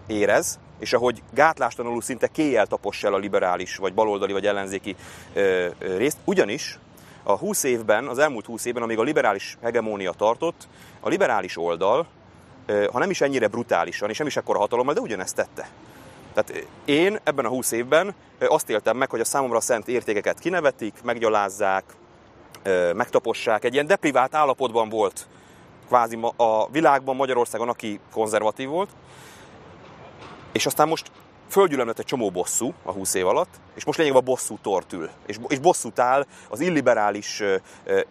érez, 0.06 0.58
és 0.78 0.92
ahogy 0.92 1.22
gátlástalanul 1.30 2.02
szinte 2.02 2.26
kéjjel 2.26 2.66
tapossa 2.66 3.06
el 3.06 3.14
a 3.14 3.18
liberális, 3.18 3.76
vagy 3.76 3.94
baloldali, 3.94 4.32
vagy 4.32 4.46
ellenzéki 4.46 4.96
ö, 5.32 5.66
ö, 5.78 5.96
részt. 5.96 6.18
Ugyanis 6.24 6.78
a 7.22 7.36
20 7.36 7.62
évben, 7.62 8.06
az 8.06 8.18
elmúlt 8.18 8.46
20 8.46 8.64
évben, 8.64 8.82
amíg 8.82 8.98
a 8.98 9.02
liberális 9.02 9.56
hegemónia 9.62 10.12
tartott, 10.12 10.68
a 11.00 11.08
liberális 11.08 11.56
oldal, 11.56 12.06
ö, 12.66 12.86
ha 12.92 12.98
nem 12.98 13.10
is 13.10 13.20
ennyire 13.20 13.48
brutálisan, 13.48 14.08
és 14.08 14.18
nem 14.18 14.26
is 14.26 14.36
ekkora 14.36 14.58
hatalommal, 14.58 14.94
de 14.94 15.00
ugyanezt 15.00 15.34
tette. 15.34 15.68
Tehát 16.34 16.66
én 16.84 17.18
ebben 17.24 17.44
a 17.44 17.48
20 17.48 17.72
évben 17.72 18.14
azt 18.38 18.70
éltem 18.70 18.96
meg, 18.96 19.10
hogy 19.10 19.20
a 19.20 19.24
számomra 19.24 19.60
szent 19.60 19.88
értékeket 19.88 20.38
kinevetik, 20.38 20.94
meggyalázzák, 21.02 21.84
megtapossák. 22.94 23.64
Egy 23.64 23.72
ilyen 23.72 23.86
deprivált 23.86 24.34
állapotban 24.34 24.88
volt 24.88 25.26
kvázi 25.86 26.18
a 26.36 26.70
világban, 26.70 27.16
Magyarországon, 27.16 27.68
aki 27.68 28.00
konzervatív 28.12 28.68
volt, 28.68 28.90
és 30.54 30.66
aztán 30.66 30.88
most 30.88 31.10
földgyűlömlett 31.48 31.98
egy 31.98 32.04
csomó 32.04 32.30
bosszú 32.30 32.74
a 32.82 32.92
20 32.92 33.14
év 33.14 33.26
alatt, 33.26 33.54
és 33.74 33.84
most 33.84 33.98
lényegében 33.98 34.26
a 34.26 34.30
bosszú 34.30 34.58
tortül. 34.62 35.10
És, 35.26 35.36
és 35.48 35.58
bosszút 35.58 35.98
áll 35.98 36.26
az 36.48 36.60
illiberális, 36.60 37.42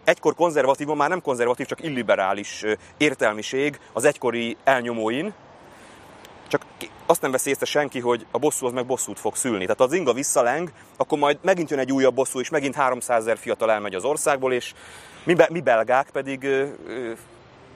egykor 0.04 0.34
konzervatív, 0.34 0.86
már 0.86 1.08
nem 1.08 1.22
konzervatív, 1.22 1.66
csak 1.66 1.82
illiberális 1.82 2.64
értelmiség 2.96 3.80
az 3.92 4.04
egykori 4.04 4.56
elnyomóin, 4.64 5.34
csak 6.48 6.62
azt 7.06 7.20
nem 7.20 7.30
veszi 7.30 7.50
észre 7.50 7.66
senki, 7.66 8.00
hogy 8.00 8.26
a 8.30 8.38
bosszú 8.38 8.66
az 8.66 8.72
meg 8.72 8.86
bosszút 8.86 9.18
fog 9.18 9.36
szülni. 9.36 9.62
Tehát 9.62 9.80
az 9.80 9.92
inga 9.92 10.12
visszaleng, 10.12 10.72
akkor 10.96 11.18
majd 11.18 11.38
megint 11.42 11.70
jön 11.70 11.78
egy 11.78 11.92
újabb 11.92 12.14
bosszú, 12.14 12.40
és 12.40 12.48
megint 12.48 12.74
300 12.74 13.20
ezer 13.20 13.38
fiatal 13.38 13.70
elmegy 13.70 13.94
az 13.94 14.04
országból, 14.04 14.52
és 14.52 14.74
mi, 15.24 15.34
be, 15.34 15.48
mi 15.50 15.60
belgák 15.60 16.10
pedig 16.10 16.48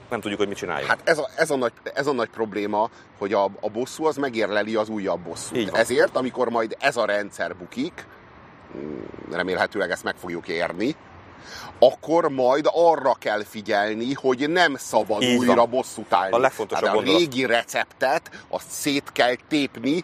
nem 0.09 0.21
tudjuk, 0.21 0.39
hogy 0.39 0.47
mit 0.47 0.57
csináljuk. 0.57 0.89
Hát 0.89 0.99
ez 1.03 1.17
a, 1.17 1.29
ez 1.35 1.49
a, 1.49 1.55
nagy, 1.55 1.71
ez 1.93 2.07
a 2.07 2.11
nagy 2.11 2.29
probléma, 2.29 2.89
hogy 3.17 3.33
a, 3.33 3.43
a 3.43 3.69
bosszú 3.69 4.05
az 4.05 4.17
megérleli 4.17 4.75
az 4.75 4.89
újabb 4.89 5.19
bosszút. 5.19 5.77
Ezért, 5.77 6.15
amikor 6.15 6.49
majd 6.49 6.75
ez 6.79 6.97
a 6.97 7.05
rendszer 7.05 7.55
bukik, 7.55 8.05
mm, 8.77 8.99
remélhetőleg 9.31 9.91
ezt 9.91 10.03
meg 10.03 10.15
fogjuk 10.15 10.47
érni, 10.47 10.95
akkor 11.79 12.29
majd 12.29 12.69
arra 12.73 13.13
kell 13.19 13.43
figyelni, 13.43 14.13
hogy 14.13 14.49
nem 14.49 14.75
szabad 14.75 15.21
Így 15.21 15.37
újra 15.37 15.55
van. 15.55 15.69
bosszút 15.69 16.13
állni. 16.13 16.35
A 16.35 16.39
legfontosabb 16.39 16.87
hát 16.87 16.97
a 16.97 17.01
régi 17.01 17.45
receptet, 17.45 18.43
azt 18.47 18.69
szét 18.69 19.11
kell 19.11 19.35
tépni, 19.47 20.03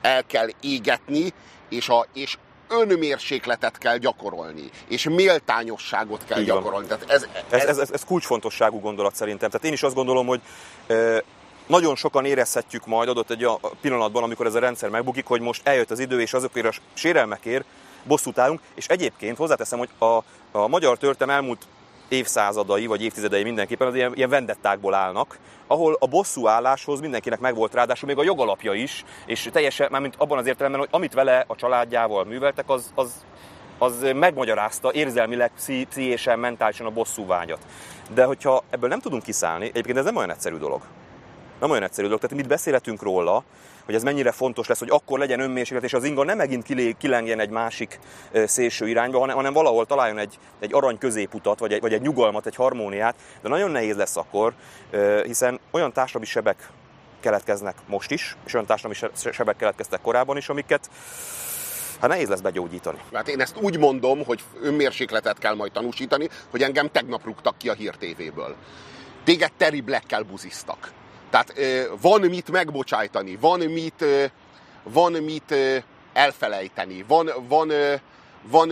el 0.00 0.24
kell 0.26 0.48
égetni, 0.60 1.32
és, 1.68 1.88
a, 1.88 2.06
és 2.12 2.38
önmérsékletet 2.68 3.78
kell 3.78 3.96
gyakorolni, 3.96 4.70
és 4.88 5.08
méltányosságot 5.08 6.24
kell 6.24 6.40
Így 6.40 6.46
gyakorolni. 6.46 6.86
Tehát 6.86 7.04
ez, 7.10 7.26
ez, 7.50 7.64
ez, 7.64 7.78
ez, 7.78 7.90
ez 7.90 8.04
kulcsfontosságú 8.04 8.80
gondolat 8.80 9.14
szerintem. 9.14 9.50
Tehát 9.50 9.66
én 9.66 9.72
is 9.72 9.82
azt 9.82 9.94
gondolom, 9.94 10.26
hogy 10.26 10.40
e, 10.86 11.22
nagyon 11.66 11.96
sokan 11.96 12.24
érezhetjük 12.24 12.86
majd 12.86 13.08
adott 13.08 13.30
egy 13.30 13.44
a 13.44 13.60
pillanatban, 13.80 14.22
amikor 14.22 14.46
ez 14.46 14.54
a 14.54 14.58
rendszer 14.58 14.88
megbukik, 14.88 15.26
hogy 15.26 15.40
most 15.40 15.66
eljött 15.66 15.90
az 15.90 15.98
idő, 15.98 16.20
és 16.20 16.32
azokért 16.32 16.66
a 16.66 16.80
sérelmekért 16.94 17.64
bosszút 18.04 18.38
állunk, 18.38 18.60
és 18.74 18.86
egyébként 18.86 19.36
hozzáteszem, 19.36 19.78
hogy 19.78 19.88
a, 19.98 20.22
a 20.58 20.66
magyar 20.68 20.98
történelem 20.98 21.40
elmúlt 21.40 21.66
évszázadai 22.08 22.86
vagy 22.86 23.02
évtizedei 23.02 23.42
mindenképpen 23.42 23.86
az 23.86 23.94
ilyen, 23.94 24.12
ilyen 24.14 24.28
vendettákból 24.28 24.94
állnak, 24.94 25.38
ahol 25.66 25.96
a 26.00 26.06
bosszú 26.06 26.46
álláshoz 26.46 27.00
mindenkinek 27.00 27.40
megvolt 27.40 27.74
ráadásul 27.74 28.08
még 28.08 28.18
a 28.18 28.22
jogalapja 28.22 28.72
is, 28.72 29.04
és 29.26 29.48
teljesen, 29.52 29.88
már 29.90 30.00
mint 30.00 30.14
abban 30.18 30.38
az 30.38 30.46
értelemben, 30.46 30.80
hogy 30.80 30.88
amit 30.92 31.14
vele 31.14 31.44
a 31.46 31.54
családjával 31.54 32.24
műveltek, 32.24 32.68
az, 32.68 32.92
az, 32.94 33.24
az 33.78 34.06
megmagyarázta 34.14 34.92
érzelmileg, 34.92 35.50
pszichésen, 35.54 36.38
mentálisan 36.38 36.86
a 36.86 36.90
bosszú 36.90 37.26
vágyat. 37.26 37.66
De 38.14 38.24
hogyha 38.24 38.62
ebből 38.70 38.88
nem 38.88 39.00
tudunk 39.00 39.22
kiszállni, 39.22 39.66
egyébként 39.66 39.98
ez 39.98 40.04
nem 40.04 40.16
olyan 40.16 40.30
egyszerű 40.30 40.56
dolog. 40.56 40.80
Nem 41.60 41.70
olyan 41.70 41.82
egyszerű 41.82 42.06
dolog. 42.06 42.20
Tehát 42.20 42.36
mit 42.36 42.48
beszélhetünk 42.48 43.02
róla, 43.02 43.44
hogy 43.86 43.94
ez 43.94 44.02
mennyire 44.02 44.32
fontos 44.32 44.66
lesz, 44.66 44.78
hogy 44.78 44.90
akkor 44.90 45.18
legyen 45.18 45.40
önmérséklet, 45.40 45.84
és 45.84 45.92
az 45.92 46.04
inga 46.04 46.24
nem 46.24 46.36
megint 46.36 46.96
kilengjen 46.98 47.40
egy 47.40 47.50
másik 47.50 47.98
szélső 48.32 48.88
irányba, 48.88 49.18
hanem, 49.18 49.36
hanem 49.36 49.52
valahol 49.52 49.86
találjon 49.86 50.18
egy, 50.18 50.38
egy 50.60 50.74
arany 50.74 50.98
középutat, 50.98 51.58
vagy 51.58 51.72
egy, 51.72 51.80
vagy 51.80 51.92
egy 51.92 52.00
nyugalmat, 52.00 52.46
egy 52.46 52.54
harmóniát, 52.54 53.14
de 53.42 53.48
nagyon 53.48 53.70
nehéz 53.70 53.96
lesz 53.96 54.16
akkor, 54.16 54.54
hiszen 55.24 55.60
olyan 55.70 55.92
társadalmi 55.92 56.26
sebek 56.26 56.70
keletkeznek 57.20 57.76
most 57.86 58.10
is, 58.10 58.36
és 58.46 58.54
olyan 58.54 58.66
társadalmi 58.66 59.14
sebek 59.32 59.56
keletkeztek 59.56 60.00
korábban 60.00 60.36
is, 60.36 60.48
amiket 60.48 60.90
Hát 62.00 62.10
nehéz 62.10 62.28
lesz 62.28 62.40
begyógyítani. 62.40 62.98
Hát 63.12 63.28
én 63.28 63.40
ezt 63.40 63.56
úgy 63.60 63.78
mondom, 63.78 64.24
hogy 64.24 64.42
önmérsékletet 64.62 65.38
kell 65.38 65.54
majd 65.54 65.72
tanúsítani, 65.72 66.28
hogy 66.50 66.62
engem 66.62 66.90
tegnap 66.90 67.24
rúgtak 67.24 67.58
ki 67.58 67.68
a 67.68 67.72
Hír 67.72 67.94
TV-ből. 67.94 68.54
Téged 69.24 69.52
Terry 69.56 69.80
Black-kel 69.80 70.22
buziztak. 70.22 70.92
Tehát 71.30 71.52
van 72.00 72.20
mit 72.20 72.50
megbocsájtani, 72.50 73.36
van 73.40 73.60
mit, 73.60 74.04
van 74.82 75.12
mit 75.12 75.54
elfelejteni, 76.12 77.04
van, 77.08 77.30
van, 77.48 77.72
van 78.42 78.68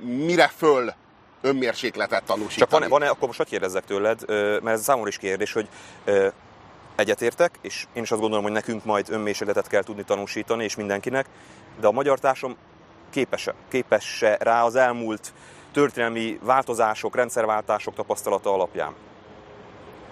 mire 0.00 0.50
föl 0.56 0.92
önmérsékletet 1.40 2.24
tanúsítani. 2.24 2.58
Csak 2.58 2.70
van-e, 2.70 2.88
van-e 2.88 3.08
akkor 3.08 3.26
most 3.26 3.44
kérdezzek 3.44 3.84
tőled, 3.84 4.28
mert 4.62 4.66
ez 4.66 4.82
számomra 4.82 5.08
is 5.08 5.18
kérdés, 5.18 5.52
hogy 5.52 5.68
egyetértek, 6.96 7.58
és 7.60 7.86
én 7.92 8.02
is 8.02 8.10
azt 8.10 8.20
gondolom, 8.20 8.44
hogy 8.44 8.52
nekünk 8.52 8.84
majd 8.84 9.10
önmérsékletet 9.10 9.66
kell 9.66 9.82
tudni 9.82 10.04
tanúsítani, 10.04 10.64
és 10.64 10.76
mindenkinek, 10.76 11.26
de 11.80 11.86
a 11.86 11.92
magyar 11.92 12.18
társam 12.18 12.56
képes-e, 13.10 13.54
képes-e 13.68 14.36
rá 14.40 14.64
az 14.64 14.76
elmúlt 14.76 15.32
történelmi 15.72 16.38
változások, 16.42 17.16
rendszerváltások 17.16 17.94
tapasztalata 17.94 18.52
alapján? 18.52 18.94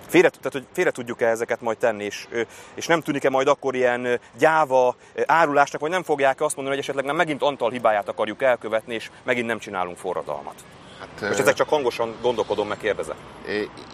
Félre, 0.06 0.28
tehát, 0.28 0.52
hogy 0.52 0.66
félre 0.72 0.90
tudjuk-e 0.90 1.26
ezeket 1.26 1.60
majd 1.60 1.78
tenni, 1.78 2.04
és, 2.04 2.26
és 2.74 2.86
nem 2.86 3.00
tűnik-e 3.00 3.30
majd 3.30 3.48
akkor 3.48 3.74
ilyen 3.74 4.20
gyáva 4.38 4.96
árulásnak, 5.26 5.80
vagy 5.80 5.90
nem 5.90 6.02
fogják 6.02 6.40
azt 6.40 6.56
mondani, 6.56 6.76
hogy 6.76 6.84
esetleg 6.84 7.04
nem 7.04 7.16
megint 7.16 7.42
Antal 7.42 7.70
hibáját 7.70 8.08
akarjuk 8.08 8.42
elkövetni, 8.42 8.94
és 8.94 9.10
megint 9.22 9.46
nem 9.46 9.58
csinálunk 9.58 9.96
forradalmat. 9.96 10.54
Hát, 11.00 11.20
Most 11.28 11.40
ezek 11.40 11.54
csak 11.54 11.68
hangosan 11.68 12.14
gondolkodom, 12.22 12.68
meg 12.68 12.78
kérdezem. 12.78 13.16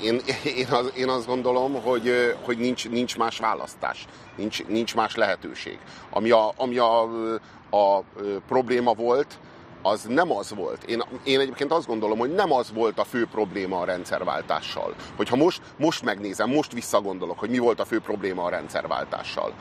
Én, 0.02 0.20
én, 0.56 0.66
az, 0.70 0.92
én 0.96 1.08
azt 1.08 1.26
gondolom, 1.26 1.82
hogy, 1.82 2.34
hogy 2.44 2.58
nincs, 2.58 2.88
nincs 2.88 3.16
más 3.16 3.38
választás, 3.38 4.06
nincs, 4.36 4.64
nincs 4.64 4.94
más 4.94 5.16
lehetőség. 5.16 5.78
Ami 6.10 6.30
a, 6.30 6.52
ami 6.56 6.78
a, 6.78 7.02
a, 7.02 7.76
a 7.76 8.02
probléma 8.48 8.92
volt, 8.94 9.38
az 9.82 10.04
nem 10.08 10.32
az 10.32 10.54
volt. 10.54 10.84
Én, 10.84 11.02
én 11.24 11.40
egyébként 11.40 11.72
azt 11.72 11.86
gondolom, 11.86 12.18
hogy 12.18 12.34
nem 12.34 12.52
az 12.52 12.72
volt 12.72 12.98
a 12.98 13.04
fő 13.04 13.26
probléma 13.26 13.80
a 13.80 13.84
rendszerváltással. 13.84 14.94
Hogyha 15.16 15.36
most, 15.36 15.60
most 15.76 16.02
megnézem, 16.02 16.50
most 16.50 16.72
visszagondolok, 16.72 17.38
hogy 17.38 17.50
mi 17.50 17.58
volt 17.58 17.80
a 17.80 17.84
fő 17.84 18.00
probléma 18.00 18.44
a 18.44 18.48
rendszerváltással, 18.48 19.52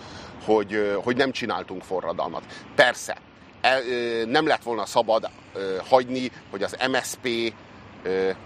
hogy, 0.45 0.97
hogy 1.03 1.15
nem 1.15 1.31
csináltunk 1.31 1.83
forradalmat. 1.83 2.43
Persze, 2.75 3.17
el, 3.61 3.81
nem 4.25 4.47
lett 4.47 4.63
volna 4.63 4.85
szabad 4.85 5.29
hagyni, 5.89 6.31
hogy 6.49 6.63
az 6.63 6.77
MSP 6.91 7.53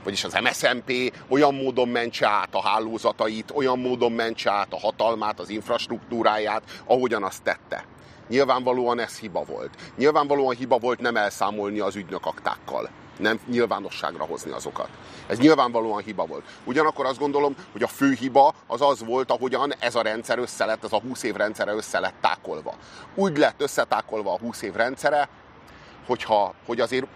vagyis 0.04 0.24
az 0.24 0.38
MSMP 0.44 1.14
olyan 1.28 1.56
módon 1.56 1.88
mentse 1.88 2.28
át 2.28 2.56
a 2.56 2.62
hálózatait, 2.62 3.52
olyan 3.56 3.80
módon 3.80 4.12
mentse 4.12 4.52
át 4.52 4.74
a 4.74 4.80
hatalmát, 4.80 5.40
az 5.40 5.50
infrastruktúráját, 5.50 6.64
ahogyan 6.86 7.24
azt 7.24 7.44
tette. 7.44 7.86
Nyilvánvalóan 8.28 9.00
ez 9.00 9.18
hiba 9.18 9.44
volt. 9.44 9.70
Nyilvánvalóan 9.98 10.56
hiba 10.56 10.78
volt 10.78 11.00
nem 11.00 11.16
elszámolni 11.16 11.80
az 11.80 11.96
ügynökaktákkal 11.96 12.90
nem 13.18 13.40
nyilvánosságra 13.48 14.24
hozni 14.24 14.52
azokat. 14.52 14.90
Ez 15.28 15.38
nyilvánvalóan 15.38 16.02
hiba 16.02 16.26
volt. 16.26 16.44
Ugyanakkor 16.64 17.06
azt 17.06 17.20
gondolom, 17.20 17.56
hogy 17.72 17.84
a 17.84 17.88
fő 17.88 18.14
hiba 18.14 18.54
az 18.68 18.82
az 18.82 19.04
volt, 19.04 19.32
ahogyan 19.32 19.74
ez 19.80 19.96
a 19.96 20.02
rendszer 20.02 20.40
össze 20.40 20.78
ez 20.84 20.94
a 20.94 21.00
20 21.00 21.24
év 21.24 21.36
rendszere 21.36 21.74
össze 21.74 22.14
tákolva. 22.22 22.76
Úgy 23.16 23.38
lett 23.38 23.62
összetákolva 23.62 24.34
a 24.34 24.38
20 24.38 24.62
év 24.62 24.74
rendszere, 24.74 25.30
hogyha, 26.06 26.54
hogy 26.66 26.80
azért 26.80 27.08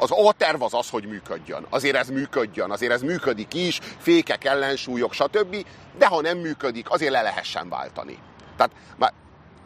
az 0.00 0.10
A 0.10 0.32
terv 0.32 0.62
az 0.62 0.74
az, 0.74 0.90
hogy 0.90 1.06
működjön. 1.06 1.66
Azért 1.70 1.96
ez 1.96 2.08
működjön, 2.08 2.70
azért 2.70 2.92
ez 2.92 3.02
működik 3.02 3.54
is, 3.54 3.80
fékek, 3.98 4.44
ellensúlyok, 4.44 5.12
stb. 5.12 5.66
De 5.98 6.06
ha 6.06 6.20
nem 6.20 6.38
működik, 6.38 6.90
azért 6.90 7.12
le 7.12 7.22
lehessen 7.22 7.68
váltani. 7.68 8.18
Tehát 8.56 8.72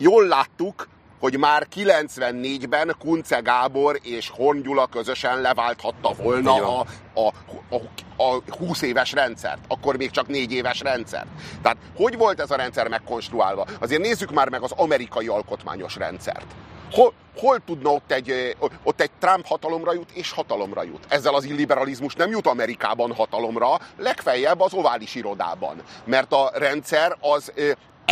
jól 0.02 0.26
láttuk, 0.26 0.88
hogy 1.20 1.38
már 1.38 1.66
94-ben 1.74 2.94
Kunce 2.98 3.40
Gábor 3.40 3.98
és 4.02 4.28
Horn 4.28 4.62
Gyula 4.62 4.86
közösen 4.86 5.40
leválthatta 5.40 6.12
volna 6.22 6.78
a, 6.78 6.86
a, 7.14 7.26
a, 7.70 7.80
a 8.22 8.56
20 8.58 8.82
éves 8.82 9.12
rendszert, 9.12 9.64
akkor 9.68 9.96
még 9.96 10.10
csak 10.10 10.26
4 10.28 10.52
éves 10.52 10.80
rendszert. 10.80 11.26
Tehát 11.62 11.78
hogy 11.96 12.16
volt 12.16 12.40
ez 12.40 12.50
a 12.50 12.56
rendszer 12.56 12.88
megkonstruálva? 12.88 13.66
Azért 13.80 14.02
nézzük 14.02 14.32
már 14.32 14.48
meg 14.48 14.62
az 14.62 14.72
amerikai 14.76 15.26
alkotmányos 15.26 15.96
rendszert. 15.96 16.46
Hol, 16.92 17.12
hol 17.36 17.58
tudna 17.66 17.90
ott 17.90 18.12
egy, 18.12 18.56
ott 18.82 19.00
egy 19.00 19.10
Trump 19.18 19.46
hatalomra 19.46 19.92
jut, 19.92 20.10
és 20.10 20.32
hatalomra 20.32 20.82
jut. 20.82 21.04
Ezzel 21.08 21.34
az 21.34 21.44
illiberalizmus 21.44 22.14
nem 22.14 22.30
jut 22.30 22.46
Amerikában 22.46 23.14
hatalomra, 23.14 23.80
legfeljebb 23.98 24.60
az 24.60 24.74
ovális 24.74 25.14
irodában. 25.14 25.82
Mert 26.04 26.32
a 26.32 26.50
rendszer 26.54 27.16
az 27.20 27.52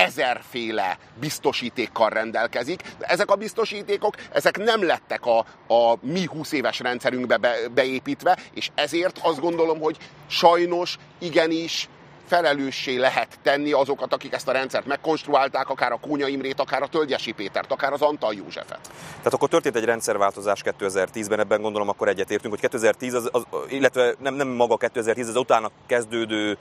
ezerféle 0.01 0.99
biztosítékkal 1.21 2.09
rendelkezik. 2.09 2.83
Ezek 2.99 3.31
a 3.31 3.35
biztosítékok, 3.35 4.15
ezek 4.33 4.59
nem 4.59 4.85
lettek 4.85 5.27
a, 5.27 5.39
a 5.75 5.99
mi 6.01 6.25
20 6.25 6.53
éves 6.53 6.81
rendszerünkbe 6.81 7.37
be, 7.37 7.57
beépítve, 7.75 8.39
és 8.55 8.71
ezért 8.75 9.19
azt 9.23 9.41
gondolom, 9.41 9.81
hogy 9.81 9.97
sajnos 10.27 10.97
igenis 11.19 11.89
felelőssé 12.27 12.97
lehet 12.97 13.39
tenni 13.43 13.73
azokat, 13.73 14.13
akik 14.13 14.33
ezt 14.33 14.49
a 14.49 14.53
rendszert 14.53 14.87
megkonstruálták, 14.87 15.69
akár 15.69 15.93
a 15.93 15.99
Kónya 16.01 16.27
Imrét, 16.27 16.61
akár 16.61 16.83
a 16.83 16.87
Tölgyesi 16.87 17.33
Pétert, 17.33 17.73
akár 17.73 17.93
az 17.93 18.03
Antal 18.03 18.35
Józsefet. 18.35 18.91
Tehát 19.17 19.33
akkor 19.33 19.49
történt 19.49 19.77
egy 19.77 19.85
rendszerváltozás 19.85 20.63
2010-ben, 20.65 21.41
ebben 21.41 21.63
gondolom 21.63 21.89
akkor 21.89 22.09
egyetértünk, 22.09 22.53
hogy 22.53 22.61
2010, 22.63 23.15
az, 23.15 23.29
az, 23.33 23.47
illetve 23.69 24.15
nem, 24.19 24.35
nem 24.35 24.49
maga 24.49 24.77
2010, 24.77 25.29
az 25.29 25.37
utána 25.37 25.71
kezdődő 25.87 26.59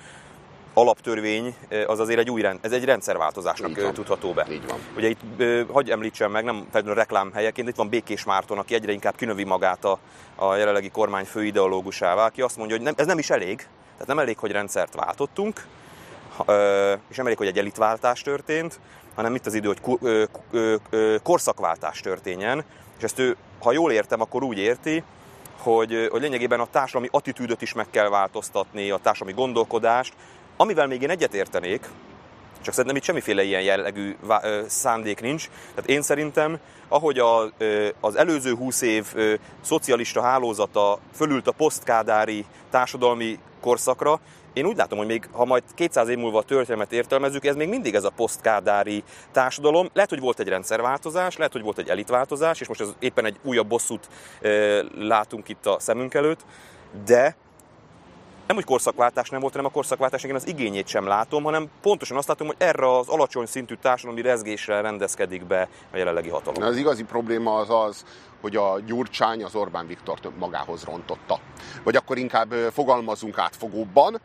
alaptörvény 0.73 1.55
az 1.87 1.99
azért 1.99 2.19
egy 2.19 2.29
új 2.29 2.41
rend, 2.41 2.59
ez 2.61 2.71
egy 2.71 2.85
rendszerváltozásnak 2.85 3.91
tudható 3.93 4.33
be. 4.33 4.45
Így 4.51 4.67
van. 4.67 4.79
Ugye 4.95 5.07
itt, 5.07 5.21
hagyj 5.71 5.91
említsem 5.91 6.31
meg, 6.31 6.43
nem 6.43 6.55
feltétlenül 6.55 6.93
reklám 6.93 7.31
helyeként, 7.33 7.67
itt 7.67 7.75
van 7.75 7.89
Békés 7.89 8.23
Márton, 8.23 8.57
aki 8.57 8.73
egyre 8.73 8.91
inkább 8.91 9.15
kinövi 9.15 9.43
magát 9.43 9.85
a, 9.85 9.99
a 10.35 10.55
jelenlegi 10.55 10.89
kormány 10.89 11.25
fő 11.25 11.43
ideológusává, 11.43 12.25
aki 12.25 12.41
azt 12.41 12.57
mondja, 12.57 12.75
hogy 12.75 12.85
nem, 12.85 12.93
ez 12.97 13.05
nem 13.05 13.17
is 13.17 13.29
elég, 13.29 13.57
tehát 13.91 14.07
nem 14.07 14.19
elég, 14.19 14.37
hogy 14.37 14.51
rendszert 14.51 14.95
váltottunk, 14.95 15.65
és 17.09 17.15
nem 17.15 17.25
elég, 17.25 17.37
hogy 17.37 17.47
egy 17.47 17.57
elitváltás 17.57 18.21
történt, 18.21 18.79
hanem 19.15 19.35
itt 19.35 19.45
az 19.45 19.53
idő, 19.53 19.73
hogy 19.73 20.29
korszakváltás 21.23 21.99
történjen, 21.99 22.63
és 22.97 23.03
ezt 23.03 23.19
ő, 23.19 23.35
ha 23.59 23.71
jól 23.71 23.91
értem, 23.91 24.21
akkor 24.21 24.43
úgy 24.43 24.57
érti, 24.57 25.03
hogy, 25.57 26.07
hogy 26.11 26.21
lényegében 26.21 26.59
a 26.59 26.67
társadalmi 26.71 27.07
attitűdöt 27.11 27.61
is 27.61 27.73
meg 27.73 27.87
kell 27.89 28.09
változtatni, 28.09 28.89
a 28.89 28.97
társadalmi 28.97 29.39
gondolkodást, 29.39 30.13
Amivel 30.61 30.87
még 30.87 31.01
én 31.01 31.09
egyetértenék, 31.09 31.89
csak 32.61 32.73
szerintem 32.73 32.95
itt 32.95 33.03
semmiféle 33.03 33.43
ilyen 33.43 33.61
jellegű 33.61 34.15
szándék 34.67 35.21
nincs. 35.21 35.49
Tehát 35.75 35.89
én 35.89 36.01
szerintem, 36.01 36.59
ahogy 36.87 37.19
a, 37.19 37.51
az 37.99 38.15
előző 38.15 38.53
húsz 38.53 38.81
év 38.81 39.05
szocialista 39.61 40.21
hálózata 40.21 40.99
fölült 41.15 41.47
a 41.47 41.51
posztkádári 41.51 42.45
társadalmi 42.69 43.39
korszakra, 43.61 44.19
én 44.53 44.65
úgy 44.65 44.77
látom, 44.77 44.97
hogy 44.97 45.07
még 45.07 45.29
ha 45.31 45.45
majd 45.45 45.63
200 45.75 46.07
év 46.07 46.17
múlva 46.17 46.37
a 46.37 46.43
történelmet 46.43 46.91
értelmezzük, 46.91 47.45
ez 47.45 47.55
még 47.55 47.69
mindig 47.69 47.95
ez 47.95 48.03
a 48.03 48.09
posztkádári 48.15 49.03
társadalom. 49.31 49.89
Lehet, 49.93 50.09
hogy 50.09 50.19
volt 50.19 50.39
egy 50.39 50.47
rendszerváltozás, 50.47 51.37
lehet, 51.37 51.51
hogy 51.51 51.61
volt 51.61 51.77
egy 51.77 51.89
elitváltozás, 51.89 52.61
és 52.61 52.67
most 52.67 52.81
ez 52.81 52.93
éppen 52.99 53.25
egy 53.25 53.39
újabb 53.43 53.67
bosszút 53.67 54.07
látunk 54.97 55.49
itt 55.49 55.65
a 55.65 55.79
szemünk 55.79 56.13
előtt, 56.13 56.45
de 57.05 57.35
nem 58.49 58.57
úgy 58.57 58.63
korszakváltás 58.63 59.29
nem 59.29 59.39
volt, 59.39 59.53
hanem 59.53 59.67
a 59.67 59.73
korszakváltás 59.73 60.23
igen 60.23 60.35
az 60.35 60.47
igényét 60.47 60.87
sem 60.87 61.07
látom, 61.07 61.43
hanem 61.43 61.69
pontosan 61.81 62.17
azt 62.17 62.27
látom, 62.27 62.47
hogy 62.47 62.55
erre 62.59 62.97
az 62.97 63.07
alacsony 63.07 63.45
szintű 63.45 63.75
társadalmi 63.75 64.21
rezgésre 64.21 64.81
rendezkedik 64.81 65.45
be 65.45 65.67
a 65.91 65.97
jelenlegi 65.97 66.29
hatalom. 66.29 66.63
Az 66.63 66.77
igazi 66.77 67.03
probléma 67.03 67.55
az 67.55 67.69
az, 67.69 68.05
hogy 68.41 68.55
a 68.55 68.79
Gyurcsány 68.85 69.43
az 69.43 69.55
Orbán 69.55 69.87
Viktort 69.87 70.37
magához 70.37 70.83
rontotta. 70.83 71.39
Vagy 71.83 71.95
akkor 71.95 72.17
inkább 72.17 72.53
fogalmazunk 72.53 73.37
átfogóbban, 73.37 74.21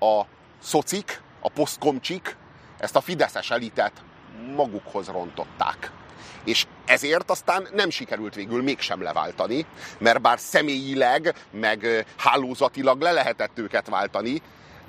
a 0.00 0.22
szocik, 0.58 1.22
a 1.40 1.48
posztkomcsik 1.48 2.36
ezt 2.78 2.96
a 2.96 3.00
fideszes 3.00 3.50
elitet 3.50 3.92
magukhoz 4.56 5.08
rontották 5.08 5.92
és 6.44 6.66
ezért 6.86 7.30
aztán 7.30 7.68
nem 7.74 7.90
sikerült 7.90 8.34
végül 8.34 8.62
mégsem 8.62 9.02
leváltani, 9.02 9.66
mert 9.98 10.20
bár 10.20 10.38
személyileg, 10.38 11.34
meg 11.50 12.06
hálózatilag 12.16 13.00
le 13.00 13.12
lehetett 13.12 13.58
őket 13.58 13.88
váltani, 13.88 14.42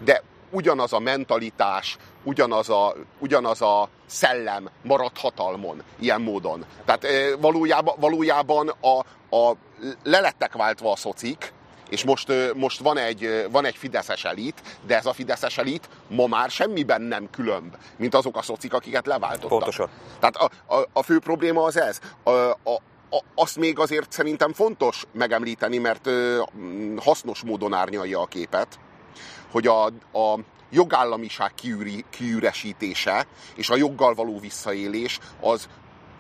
de 0.04 0.24
ugyanaz 0.52 0.94
a 0.94 1.00
mentalitás, 1.00 1.98
ugyanaz 2.24 2.70
a, 2.70 2.96
ugyanaz 3.20 3.62
a 3.62 3.90
szellem 4.06 4.70
maradt 4.84 5.18
hatalmon, 5.18 5.84
ilyen 6.00 6.22
módon. 6.22 6.66
Tehát 6.86 7.08
valójában, 7.40 7.96
valójában 8.00 8.68
a, 8.68 9.00
a, 9.36 9.56
lelettek 10.04 10.54
váltva 10.54 10.92
a 10.92 10.96
szocik, 10.96 11.54
és 11.90 12.04
most, 12.04 12.34
most 12.56 12.80
van, 12.80 12.98
egy, 12.98 13.48
van 13.52 13.66
egy 13.66 13.76
fideszes 13.76 14.24
elit, 14.24 14.62
de 14.86 14.98
ez 14.98 15.06
a 15.06 15.14
fideszes 15.14 15.58
elit 15.58 15.90
ma 16.08 16.28
már 16.28 16.50
semmiben 16.50 17.02
nem 17.02 17.30
különb, 17.30 17.76
mint 17.98 18.16
azok 18.16 18.38
a 18.38 18.42
szocik, 18.42 18.74
akiket 18.74 19.06
leváltottak. 19.06 19.50
Pontosan. 19.50 19.90
Tehát 20.20 20.36
a, 20.36 20.76
a, 20.76 20.88
a 20.94 21.04
fő 21.04 21.20
probléma 21.20 21.64
az 21.64 21.78
ez. 21.78 22.00
A, 22.24 22.30
a, 22.30 22.82
azt 23.36 23.58
még 23.58 23.80
azért 23.80 24.12
szerintem 24.12 24.54
fontos 24.54 25.06
megemlíteni, 25.12 25.78
mert 25.78 26.10
hasznos 26.98 27.44
módon 27.44 27.74
árnyalja 27.74 28.20
a 28.22 28.26
képet, 28.26 28.80
hogy 29.52 29.68
a, 29.68 29.86
a 30.20 30.40
jogállamiság 30.70 31.54
kiüri, 31.54 32.06
kiüresítése 32.10 33.28
és 33.56 33.70
a 33.70 33.76
joggal 33.76 34.14
való 34.14 34.40
visszaélés 34.40 35.20
az 35.42 35.68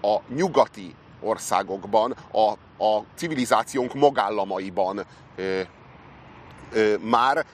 a 0.01 0.17
nyugati 0.33 0.95
országokban, 1.21 2.15
a, 2.31 2.49
a 2.83 3.03
civilizációnk 3.15 3.93
magállamaiban 3.93 5.05
ö, 5.35 5.61
ö, 6.71 6.95
már 7.01 7.45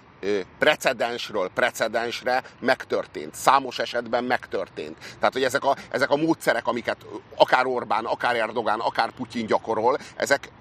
precedensről 0.59 1.49
precedensre 1.53 2.43
megtörtént. 2.59 3.35
Számos 3.35 3.79
esetben 3.79 4.23
megtörtént. 4.23 4.97
Tehát, 5.19 5.33
hogy 5.33 5.43
ezek 5.43 5.63
a, 5.63 5.75
ezek 5.91 6.09
a 6.09 6.15
módszerek, 6.15 6.67
amiket 6.67 7.05
akár 7.35 7.65
Orbán, 7.65 8.05
akár 8.05 8.35
Erdogán, 8.35 8.79
akár 8.79 9.11
Putyin 9.11 9.45
gyakorol, 9.45 9.97
ezek 10.15 10.51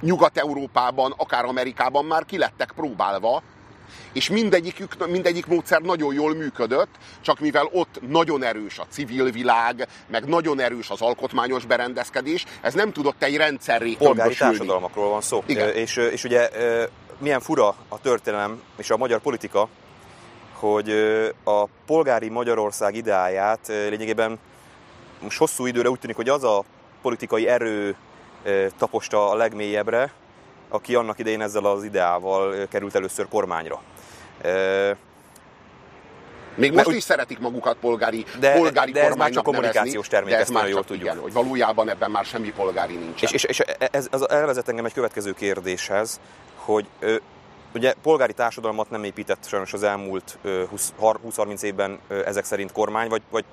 Nyugat-Európában, 0.00 1.14
akár 1.16 1.44
Amerikában 1.44 2.04
már 2.04 2.24
kilettek 2.24 2.72
próbálva, 2.72 3.42
és 4.12 4.30
mindegyikük, 4.30 5.08
mindegyik 5.08 5.46
módszer 5.46 5.80
nagyon 5.80 6.14
jól 6.14 6.34
működött, 6.34 6.88
csak 7.20 7.40
mivel 7.40 7.68
ott 7.72 8.00
nagyon 8.08 8.42
erős 8.42 8.78
a 8.78 8.86
civil 8.90 9.30
világ, 9.30 9.88
meg 10.06 10.24
nagyon 10.24 10.60
erős 10.60 10.90
az 10.90 11.00
alkotmányos 11.00 11.64
berendezkedés, 11.64 12.44
ez 12.60 12.74
nem 12.74 12.92
tudott 12.92 13.22
egy 13.22 13.36
rendszerré 13.36 13.94
Polgári 13.98 14.34
társadalmakról 14.34 15.08
van 15.08 15.20
szó. 15.20 15.42
Igen. 15.46 15.74
És, 15.74 15.96
és 15.96 16.24
ugye 16.24 16.50
milyen 17.18 17.40
fura 17.40 17.74
a 17.88 18.00
történelem 18.00 18.62
és 18.76 18.90
a 18.90 18.96
magyar 18.96 19.20
politika, 19.20 19.68
hogy 20.52 20.90
a 21.44 21.64
polgári 21.86 22.28
Magyarország 22.28 22.94
ideáját 22.94 23.66
lényegében 23.66 24.38
most 25.22 25.38
hosszú 25.38 25.66
időre 25.66 25.90
úgy 25.90 25.98
tűnik, 25.98 26.16
hogy 26.16 26.28
az 26.28 26.44
a 26.44 26.64
politikai 27.02 27.48
erő 27.48 27.96
taposta 28.78 29.30
a 29.30 29.34
legmélyebbre, 29.34 30.12
aki 30.70 30.94
annak 30.94 31.18
idején 31.18 31.40
ezzel 31.40 31.64
az 31.64 31.84
ideával 31.84 32.66
került 32.68 32.94
először 32.94 33.28
kormányra. 33.28 33.82
Még 36.54 36.72
most 36.72 36.84
Mert, 36.84 36.96
is 36.96 37.02
szeretik 37.02 37.38
magukat 37.38 37.76
polgári, 37.80 38.24
de, 38.38 38.52
polgári 38.52 38.92
de 38.92 39.04
ez 39.04 39.14
már 39.14 39.30
csak 39.30 39.44
kommunikációs 39.44 40.08
termék, 40.08 40.34
ezt 40.34 40.52
nagyon 40.52 40.68
jól 40.68 40.84
tudjuk. 40.84 41.04
Igen, 41.04 41.18
hogy 41.18 41.32
valójában 41.32 41.88
ebben 41.88 42.10
már 42.10 42.24
semmi 42.24 42.52
polgári 42.52 42.94
nincs. 42.94 43.22
És, 43.22 43.30
és, 43.32 43.44
és 43.44 43.58
ez, 43.90 44.08
ez 44.10 44.20
elvezet 44.20 44.68
engem 44.68 44.84
egy 44.84 44.92
következő 44.92 45.32
kérdéshez, 45.32 46.20
hogy 46.56 46.86
ugye 47.74 47.94
polgári 48.02 48.32
társadalmat 48.32 48.90
nem 48.90 49.04
épített 49.04 49.46
sajnos 49.46 49.72
az 49.72 49.82
elmúlt 49.82 50.38
20-30 50.44 51.62
évben 51.62 51.98
ezek 52.08 52.44
szerint 52.44 52.72
kormány, 52.72 53.08
vagy, 53.08 53.22
vagy 53.30 53.44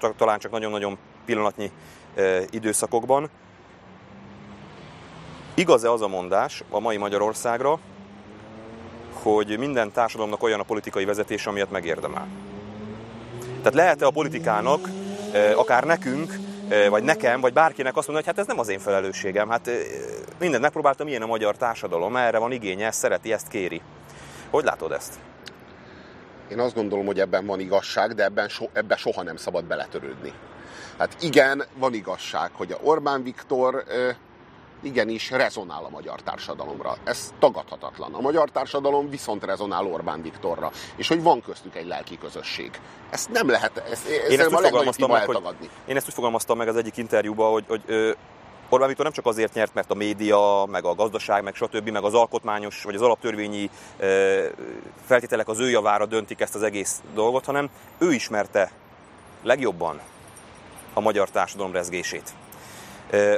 csak, 0.00 0.16
talán 0.16 0.38
csak 0.38 0.50
nagyon-nagyon 0.50 0.98
pillanatnyi 1.24 1.70
időszakokban. 2.50 3.30
Igaz-e 5.58 5.90
az 5.90 6.02
a 6.02 6.08
mondás 6.08 6.62
a 6.70 6.80
mai 6.80 6.96
Magyarországra, 6.96 7.78
hogy 9.12 9.58
minden 9.58 9.92
társadalomnak 9.92 10.42
olyan 10.42 10.60
a 10.60 10.62
politikai 10.62 11.04
vezetés, 11.04 11.46
amilyet 11.46 11.70
megérdemel? 11.70 12.26
Tehát 13.58 13.74
lehet-e 13.74 14.06
a 14.06 14.10
politikának, 14.10 14.88
akár 15.54 15.84
nekünk, 15.84 16.34
vagy 16.90 17.02
nekem, 17.02 17.40
vagy 17.40 17.52
bárkinek 17.52 17.96
azt 17.96 18.06
mondani, 18.06 18.26
hogy 18.26 18.36
hát 18.36 18.44
ez 18.44 18.46
nem 18.46 18.58
az 18.58 18.68
én 18.68 18.78
felelősségem, 18.78 19.48
hát 19.48 19.70
mindent 20.38 20.62
megpróbáltam, 20.62 21.08
ilyen 21.08 21.22
a 21.22 21.26
magyar 21.26 21.56
társadalom, 21.56 22.16
erre 22.16 22.38
van 22.38 22.52
igénye, 22.52 22.86
ezt 22.86 22.98
szereti, 22.98 23.32
ezt 23.32 23.48
kéri. 23.48 23.80
Hogy 24.50 24.64
látod 24.64 24.92
ezt? 24.92 25.14
Én 26.48 26.58
azt 26.58 26.74
gondolom, 26.74 27.06
hogy 27.06 27.20
ebben 27.20 27.46
van 27.46 27.60
igazság, 27.60 28.14
de 28.14 28.24
ebben, 28.24 28.48
so, 28.48 28.66
ebben 28.72 28.98
soha 28.98 29.22
nem 29.22 29.36
szabad 29.36 29.64
beletörődni. 29.64 30.32
Hát 30.98 31.16
igen, 31.20 31.64
van 31.74 31.94
igazság, 31.94 32.50
hogy 32.52 32.72
a 32.72 32.78
Orbán 32.82 33.22
Viktor 33.22 33.84
igenis 34.86 35.30
rezonál 35.30 35.84
a 35.84 35.88
magyar 35.88 36.20
társadalomra. 36.20 36.96
Ez 37.04 37.32
tagadhatatlan. 37.38 38.14
A 38.14 38.20
magyar 38.20 38.50
társadalom 38.50 39.10
viszont 39.10 39.44
rezonál 39.44 39.86
Orbán 39.86 40.22
Viktorra. 40.22 40.70
És 40.96 41.08
hogy 41.08 41.22
van 41.22 41.40
köztük 41.40 41.76
egy 41.76 41.86
lelki 41.86 42.18
közösség. 42.18 42.80
Ezt 43.10 43.30
nem 43.30 43.48
lehet, 43.48 43.76
ezt, 43.76 44.08
ezt 44.08 44.30
én 44.30 44.40
ezt 44.40 44.52
úgy 44.52 44.60
fogalmaztam 44.62 45.10
meg, 45.10 45.24
hogy, 45.24 45.70
Én 45.86 45.96
ezt 45.96 46.06
úgy 46.06 46.14
fogalmaztam 46.14 46.56
meg 46.56 46.68
az 46.68 46.76
egyik 46.76 46.96
interjúban, 46.96 47.52
hogy, 47.52 47.64
hogy 47.68 47.82
ö, 47.86 48.10
Orbán 48.68 48.88
Viktor 48.88 49.04
nem 49.04 49.14
csak 49.14 49.26
azért 49.26 49.54
nyert, 49.54 49.74
mert 49.74 49.90
a 49.90 49.94
média, 49.94 50.66
meg 50.70 50.84
a 50.84 50.94
gazdaság, 50.94 51.42
meg 51.42 51.54
stb., 51.54 51.88
meg 51.88 52.04
az 52.04 52.14
alkotmányos, 52.14 52.82
vagy 52.82 52.94
az 52.94 53.02
alaptörvényi 53.02 53.70
feltételek 55.04 55.48
az 55.48 55.60
ő 55.60 55.70
javára 55.70 56.06
döntik 56.06 56.40
ezt 56.40 56.54
az 56.54 56.62
egész 56.62 57.02
dolgot, 57.14 57.44
hanem 57.44 57.70
ő 57.98 58.12
ismerte 58.12 58.70
legjobban 59.42 60.00
a 60.94 61.00
magyar 61.00 61.30
társadalom 61.30 61.72
rezgését. 61.72 62.34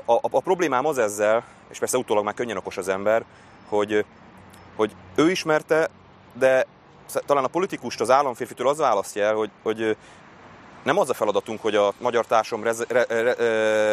A, 0.05 0.13
a, 0.13 0.21
a 0.31 0.41
problémám 0.41 0.87
az 0.87 0.99
ezzel, 0.99 1.45
és 1.71 1.79
persze 1.79 1.99
utólag 1.99 2.25
már 2.25 2.35
könnyen 2.35 2.57
okos 2.57 2.77
az 2.77 2.89
ember, 2.89 3.25
hogy, 3.69 4.05
hogy 4.77 4.95
ő 5.15 5.31
ismerte, 5.31 5.89
de 6.33 6.67
talán 7.27 7.45
a 7.45 7.49
politikust 7.49 8.01
az 8.01 8.11
államférfitől 8.11 8.69
az 8.69 8.79
választja 8.79 9.25
el, 9.25 9.35
hogy, 9.35 9.51
hogy 9.63 9.97
nem 10.83 10.99
az 10.99 11.11
a 11.11 11.15
feladatunk, 11.15 11.63
hogy 11.63 11.75
a 11.75 11.93
magyar 11.99 12.27
társadalom 12.27 12.65
rez, 12.65 12.85
re, 12.89 13.05
re, 13.09 13.35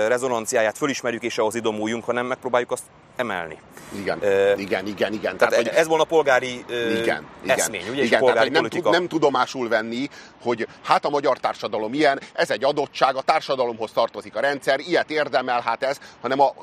rezonanciáját 0.08 0.78
fölismerjük 0.78 1.24
és 1.24 1.38
ahhoz 1.38 1.56
idomuljunk, 1.56 2.04
hanem 2.04 2.26
megpróbáljuk 2.26 2.72
azt 2.72 2.84
emelni. 3.16 3.58
Igen, 4.00 4.18
uh, 4.18 4.60
igen, 4.60 4.88
igen, 4.88 5.14
igen. 5.14 5.38
Tehát, 5.38 5.54
tehát 5.54 5.56
hogy 5.56 5.68
ez 5.68 5.88
volna 5.88 6.04
a 6.04 6.06
polgári 6.06 6.66
uh, 6.70 7.00
igen, 7.00 7.26
eszmény, 7.46 7.90
ugye? 7.90 8.04
Igen, 8.04 8.20
polgári 8.20 8.50
tehát, 8.50 8.72
nem, 8.74 8.92
nem 8.92 9.08
tudomásul 9.08 9.70
venni, 9.70 10.10
hogy 10.42 10.68
hát 10.84 11.06
a 11.06 11.10
magyar 11.10 11.38
társadalom 11.38 11.94
ilyen, 11.94 12.20
ez 12.34 12.52
egy 12.52 12.64
adottság, 12.64 13.16
a 13.16 13.22
társadalomhoz 13.22 13.92
tartozik 13.92 14.36
a 14.36 14.40
rendszer, 14.40 14.80
ilyet 14.80 15.10
érdemel, 15.10 15.62
hát 15.62 15.84
ez, 15.84 16.00
hanem 16.22 16.40
a, 16.40 16.54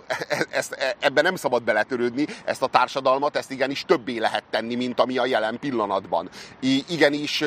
ezt, 0.50 0.72
e, 0.72 0.96
ebben 0.98 1.24
nem 1.24 1.36
szabad 1.36 1.62
beletörődni, 1.62 2.26
ezt 2.44 2.62
a 2.62 2.66
társadalmat, 2.66 3.36
ezt 3.36 3.50
igenis 3.50 3.84
többé 3.86 4.18
lehet 4.18 4.44
tenni, 4.50 4.74
mint 4.74 5.00
ami 5.00 5.18
a 5.18 5.26
jelen 5.26 5.58
pillanatban. 5.58 6.28
I, 6.60 6.84
igenis, 6.88 7.44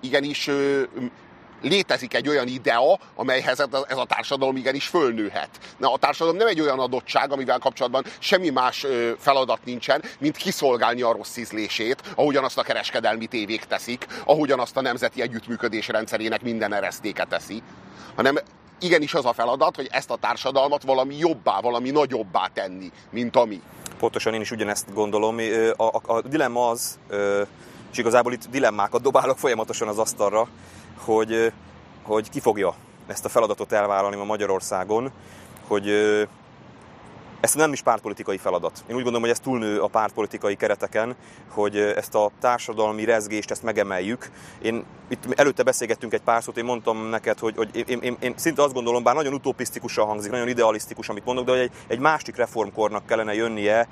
igenis 0.00 0.50
létezik 1.60 2.14
egy 2.14 2.28
olyan 2.28 2.46
idea, 2.46 2.98
amelyhez 3.14 3.60
ez 3.88 3.96
a 3.96 4.06
társadalom 4.06 4.56
igenis 4.56 4.86
fölnőhet. 4.86 5.48
Na, 5.76 5.92
a 5.92 5.98
társadalom 5.98 6.38
nem 6.38 6.46
egy 6.46 6.60
olyan 6.60 6.78
adottság, 6.78 7.32
amivel 7.32 7.58
kapcsolatban 7.58 8.04
semmi 8.18 8.48
más 8.48 8.86
feladat 9.18 9.64
nincsen, 9.64 10.02
mint 10.18 10.36
kiszolgálni 10.36 11.02
a 11.02 11.12
rossz 11.12 11.36
ízlését, 11.36 12.02
ahogyan 12.14 12.44
azt 12.44 12.58
a 12.58 12.62
kereskedelmi 12.62 13.26
tévék 13.26 13.64
teszik, 13.64 14.06
ahogyan 14.24 14.60
azt 14.60 14.76
a 14.76 14.80
nemzeti 14.80 15.22
együttműködés 15.22 15.88
rendszerének 15.88 16.42
minden 16.42 16.74
eresztéke 16.74 17.24
teszi, 17.24 17.62
hanem 18.16 18.38
igenis 18.80 19.14
az 19.14 19.24
a 19.24 19.32
feladat, 19.32 19.76
hogy 19.76 19.88
ezt 19.90 20.10
a 20.10 20.16
társadalmat 20.16 20.82
valami 20.82 21.16
jobbá, 21.18 21.60
valami 21.60 21.90
nagyobbá 21.90 22.48
tenni, 22.54 22.90
mint 23.10 23.36
ami. 23.36 23.60
Pontosan 23.98 24.34
én 24.34 24.40
is 24.40 24.50
ugyanezt 24.50 24.94
gondolom. 24.94 25.38
A, 25.76 25.82
a, 25.82 26.00
a 26.06 26.20
dilemma 26.20 26.68
az, 26.68 26.98
és 27.92 27.98
igazából 27.98 28.32
itt 28.32 28.48
dilemmákat 28.50 29.02
dobálok 29.02 29.38
folyamatosan 29.38 29.88
az 29.88 29.98
asztalra, 29.98 30.48
hogy, 31.04 31.52
hogy 32.02 32.30
ki 32.30 32.40
fogja 32.40 32.74
ezt 33.06 33.24
a 33.24 33.28
feladatot 33.28 33.72
elvállalni 33.72 34.16
ma 34.16 34.24
Magyarországon, 34.24 35.10
hogy 35.66 35.88
ez 37.40 37.54
nem 37.54 37.72
is 37.72 37.82
pártpolitikai 37.82 38.36
feladat. 38.38 38.72
Én 38.78 38.96
úgy 38.96 39.02
gondolom, 39.02 39.20
hogy 39.20 39.30
ez 39.30 39.40
túlnő 39.40 39.80
a 39.80 39.86
pártpolitikai 39.86 40.56
kereteken, 40.56 41.16
hogy 41.48 41.76
ezt 41.76 42.14
a 42.14 42.30
társadalmi 42.40 43.04
rezgést, 43.04 43.50
ezt 43.50 43.62
megemeljük. 43.62 44.30
Én 44.62 44.84
itt 45.08 45.40
előtte 45.40 45.62
beszélgettünk 45.62 46.12
egy 46.12 46.20
pár 46.20 46.42
szót, 46.42 46.56
én 46.56 46.64
mondtam 46.64 47.08
neked, 47.08 47.38
hogy, 47.38 47.56
hogy 47.56 47.84
én, 47.88 47.98
én, 48.00 48.16
én 48.20 48.34
szinte 48.36 48.62
azt 48.62 48.72
gondolom, 48.72 49.02
bár 49.02 49.14
nagyon 49.14 49.32
utopisztikusan 49.32 50.06
hangzik, 50.06 50.30
nagyon 50.30 50.48
idealisztikus, 50.48 51.08
amit 51.08 51.24
mondok, 51.24 51.44
de 51.44 51.50
hogy 51.50 51.60
egy, 51.60 51.72
egy 51.86 51.98
másik 51.98 52.36
reformkornak 52.36 53.06
kellene 53.06 53.34
jönnie, 53.34 53.88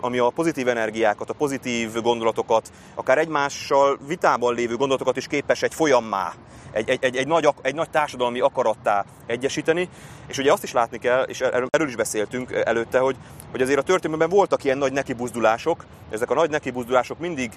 ami 0.00 0.18
a 0.18 0.30
pozitív 0.30 0.68
energiákat, 0.68 1.30
a 1.30 1.34
pozitív 1.34 2.02
gondolatokat, 2.02 2.72
akár 2.94 3.18
egymással 3.18 3.98
vitában 4.06 4.54
lévő 4.54 4.76
gondolatokat 4.76 5.16
is 5.16 5.26
képes 5.26 5.62
egy 5.62 5.74
folyammá 5.74 6.32
egy, 6.74 6.88
egy, 6.88 7.04
egy, 7.04 7.16
egy, 7.16 7.26
nagy, 7.26 7.48
egy 7.62 7.74
nagy 7.74 7.90
társadalmi 7.90 8.40
akarattá 8.40 9.04
egyesíteni. 9.26 9.88
És 10.26 10.38
ugye 10.38 10.52
azt 10.52 10.62
is 10.62 10.72
látni 10.72 10.98
kell, 10.98 11.22
és 11.22 11.40
erről 11.40 11.88
is 11.88 11.96
beszéltünk 11.96 12.52
előtte, 12.52 12.98
hogy, 12.98 13.16
hogy 13.50 13.62
azért 13.62 13.78
a 13.78 13.82
történelemben 13.82 14.36
voltak 14.36 14.64
ilyen 14.64 14.78
nagy 14.78 14.92
nekibuzdulások, 14.92 15.84
ezek 16.10 16.30
a 16.30 16.34
nagy 16.34 16.50
nekibuzdulások 16.50 17.18
mindig 17.18 17.52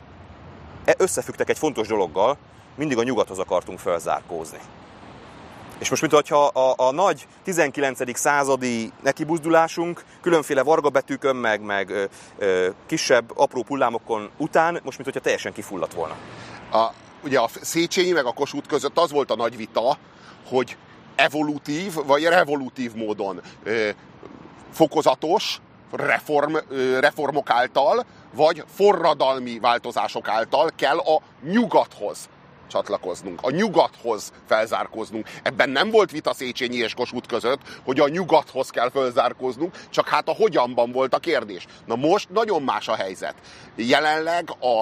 e, 0.86 0.96
összefüggtek 0.98 1.50
egy 1.50 1.58
fontos 1.58 1.88
dologgal, 1.88 2.38
mindig 2.76 2.98
a 2.98 3.04
nyugathoz 3.04 3.40
akartunk 3.40 3.80
felzárkózni. 3.80 4.60
És 5.80 5.90
most, 5.90 6.02
mintha 6.02 6.46
a, 6.46 6.74
a 6.78 6.92
nagy 6.92 7.28
19. 7.44 8.18
századi 8.18 8.92
nekibuzdulásunk 9.04 10.04
különféle 10.22 10.64
vargabetűkön, 10.64 11.36
meg, 11.36 11.62
meg 11.62 11.90
ö, 11.90 12.06
ö, 12.38 12.70
kisebb, 12.86 13.32
apró 13.36 13.64
hullámokon 13.68 14.30
után, 14.38 14.80
most, 14.84 14.98
mintha 14.98 15.22
teljesen 15.22 15.54
kifulladt 15.54 15.94
volna. 15.94 16.16
A, 16.72 16.88
ugye 17.24 17.40
a 17.40 17.50
Széchenyi 17.62 18.12
meg 18.12 18.26
a 18.26 18.32
Kossuth 18.34 18.68
között 18.68 18.98
az 18.98 19.12
volt 19.12 19.32
a 19.32 19.36
nagy 19.36 19.58
vita, 19.58 19.98
hogy 20.50 20.78
evolutív 21.16 21.94
vagy 22.06 22.24
revolutív 22.24 22.94
módon 22.94 23.42
ö, 23.64 23.90
fokozatos 24.72 25.62
reform, 25.92 26.56
ö, 26.70 27.00
reformok 27.00 27.50
által, 27.50 28.06
vagy 28.34 28.64
forradalmi 28.76 29.60
változások 29.60 30.28
által 30.28 30.72
kell 30.76 30.98
a 30.98 31.22
nyugathoz 31.44 32.30
csatlakoznunk, 32.68 33.40
a 33.42 33.50
nyugathoz 33.50 34.32
felzárkóznunk. 34.48 35.28
Ebben 35.44 35.70
nem 35.70 35.90
volt 35.90 36.12
vita 36.12 36.34
Széchenyi 36.34 36.76
és 36.76 36.94
Kossuth 36.94 37.28
között, 37.28 37.60
hogy 37.86 38.00
a 38.00 38.08
nyugathoz 38.08 38.70
kell 38.70 38.90
felzárkóznunk, 38.90 39.76
csak 39.90 40.08
hát 40.08 40.28
a 40.28 40.34
hogyanban 40.34 40.92
volt 40.92 41.14
a 41.14 41.20
kérdés. 41.20 41.66
Na 41.86 41.96
most 41.96 42.30
nagyon 42.30 42.62
más 42.62 42.88
a 42.88 42.96
helyzet. 42.96 43.36
Jelenleg 43.76 44.50
a, 44.60 44.80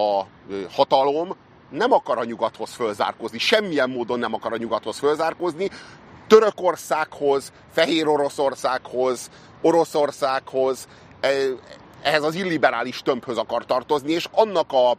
a 0.00 0.26
hatalom 0.70 1.36
nem 1.70 1.92
akar 1.92 2.18
a 2.18 2.24
nyugathoz 2.24 2.70
fölzárkózni, 2.70 3.38
semmilyen 3.38 3.90
módon 3.90 4.18
nem 4.18 4.34
akar 4.34 4.52
a 4.52 4.56
nyugathoz 4.56 4.98
fölzárkózni, 4.98 5.70
Törökországhoz, 6.26 7.52
Fehér 7.72 8.08
Oroszországhoz, 8.08 9.30
Oroszországhoz, 9.62 10.88
ehhez 12.02 12.22
az 12.22 12.34
illiberális 12.34 13.02
tömbhöz 13.02 13.36
akar 13.36 13.64
tartozni, 13.64 14.12
és 14.12 14.28
annak 14.32 14.72
a, 14.72 14.96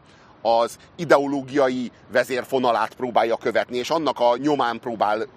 az 0.48 0.78
ideológiai 0.96 1.92
vezérfonalát 2.12 2.94
próbálja 2.94 3.38
követni, 3.38 3.78
és 3.78 3.90
annak 3.90 4.20
a 4.20 4.38
nyomán 4.38 4.80
próbál 4.80 5.28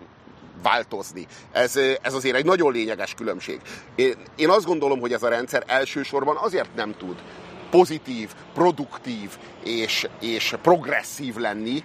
változni. 0.63 1.27
Ez, 1.53 1.77
ez 2.03 2.15
azért 2.15 2.37
egy 2.37 2.45
nagyon 2.45 2.73
lényeges 2.73 3.15
különbség. 3.15 3.61
Én, 3.95 4.15
én 4.37 4.49
azt 4.49 4.67
gondolom, 4.67 5.01
hogy 5.01 5.13
ez 5.13 5.23
a 5.23 5.29
rendszer 5.29 5.63
elsősorban 5.67 6.37
azért 6.37 6.75
nem 6.75 6.95
tud 6.99 7.23
pozitív, 7.71 8.35
produktív 8.55 9.39
és, 9.65 10.09
és 10.21 10.55
progresszív 10.63 11.37
lenni, 11.37 11.85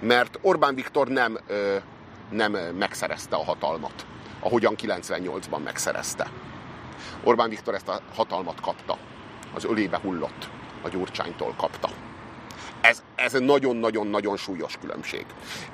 mert 0.00 0.38
Orbán 0.42 0.74
Viktor 0.74 1.08
nem, 1.08 1.38
nem 2.30 2.52
megszerezte 2.78 3.36
a 3.36 3.44
hatalmat, 3.44 4.06
ahogyan 4.40 4.74
98-ban 4.82 5.62
megszerezte. 5.64 6.30
Orbán 7.24 7.48
Viktor 7.48 7.74
ezt 7.74 7.88
a 7.88 8.00
hatalmat 8.14 8.60
kapta. 8.60 8.98
Az 9.54 9.64
ölébe 9.64 9.98
hullott. 10.02 10.48
A 10.82 10.88
Gyurcsánytól 10.88 11.54
kapta. 11.56 11.88
Ez, 12.80 13.02
ez 13.14 13.32
nagyon-nagyon-nagyon 13.32 14.36
súlyos 14.36 14.76
különbség. 14.80 15.26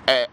E, 0.05 0.29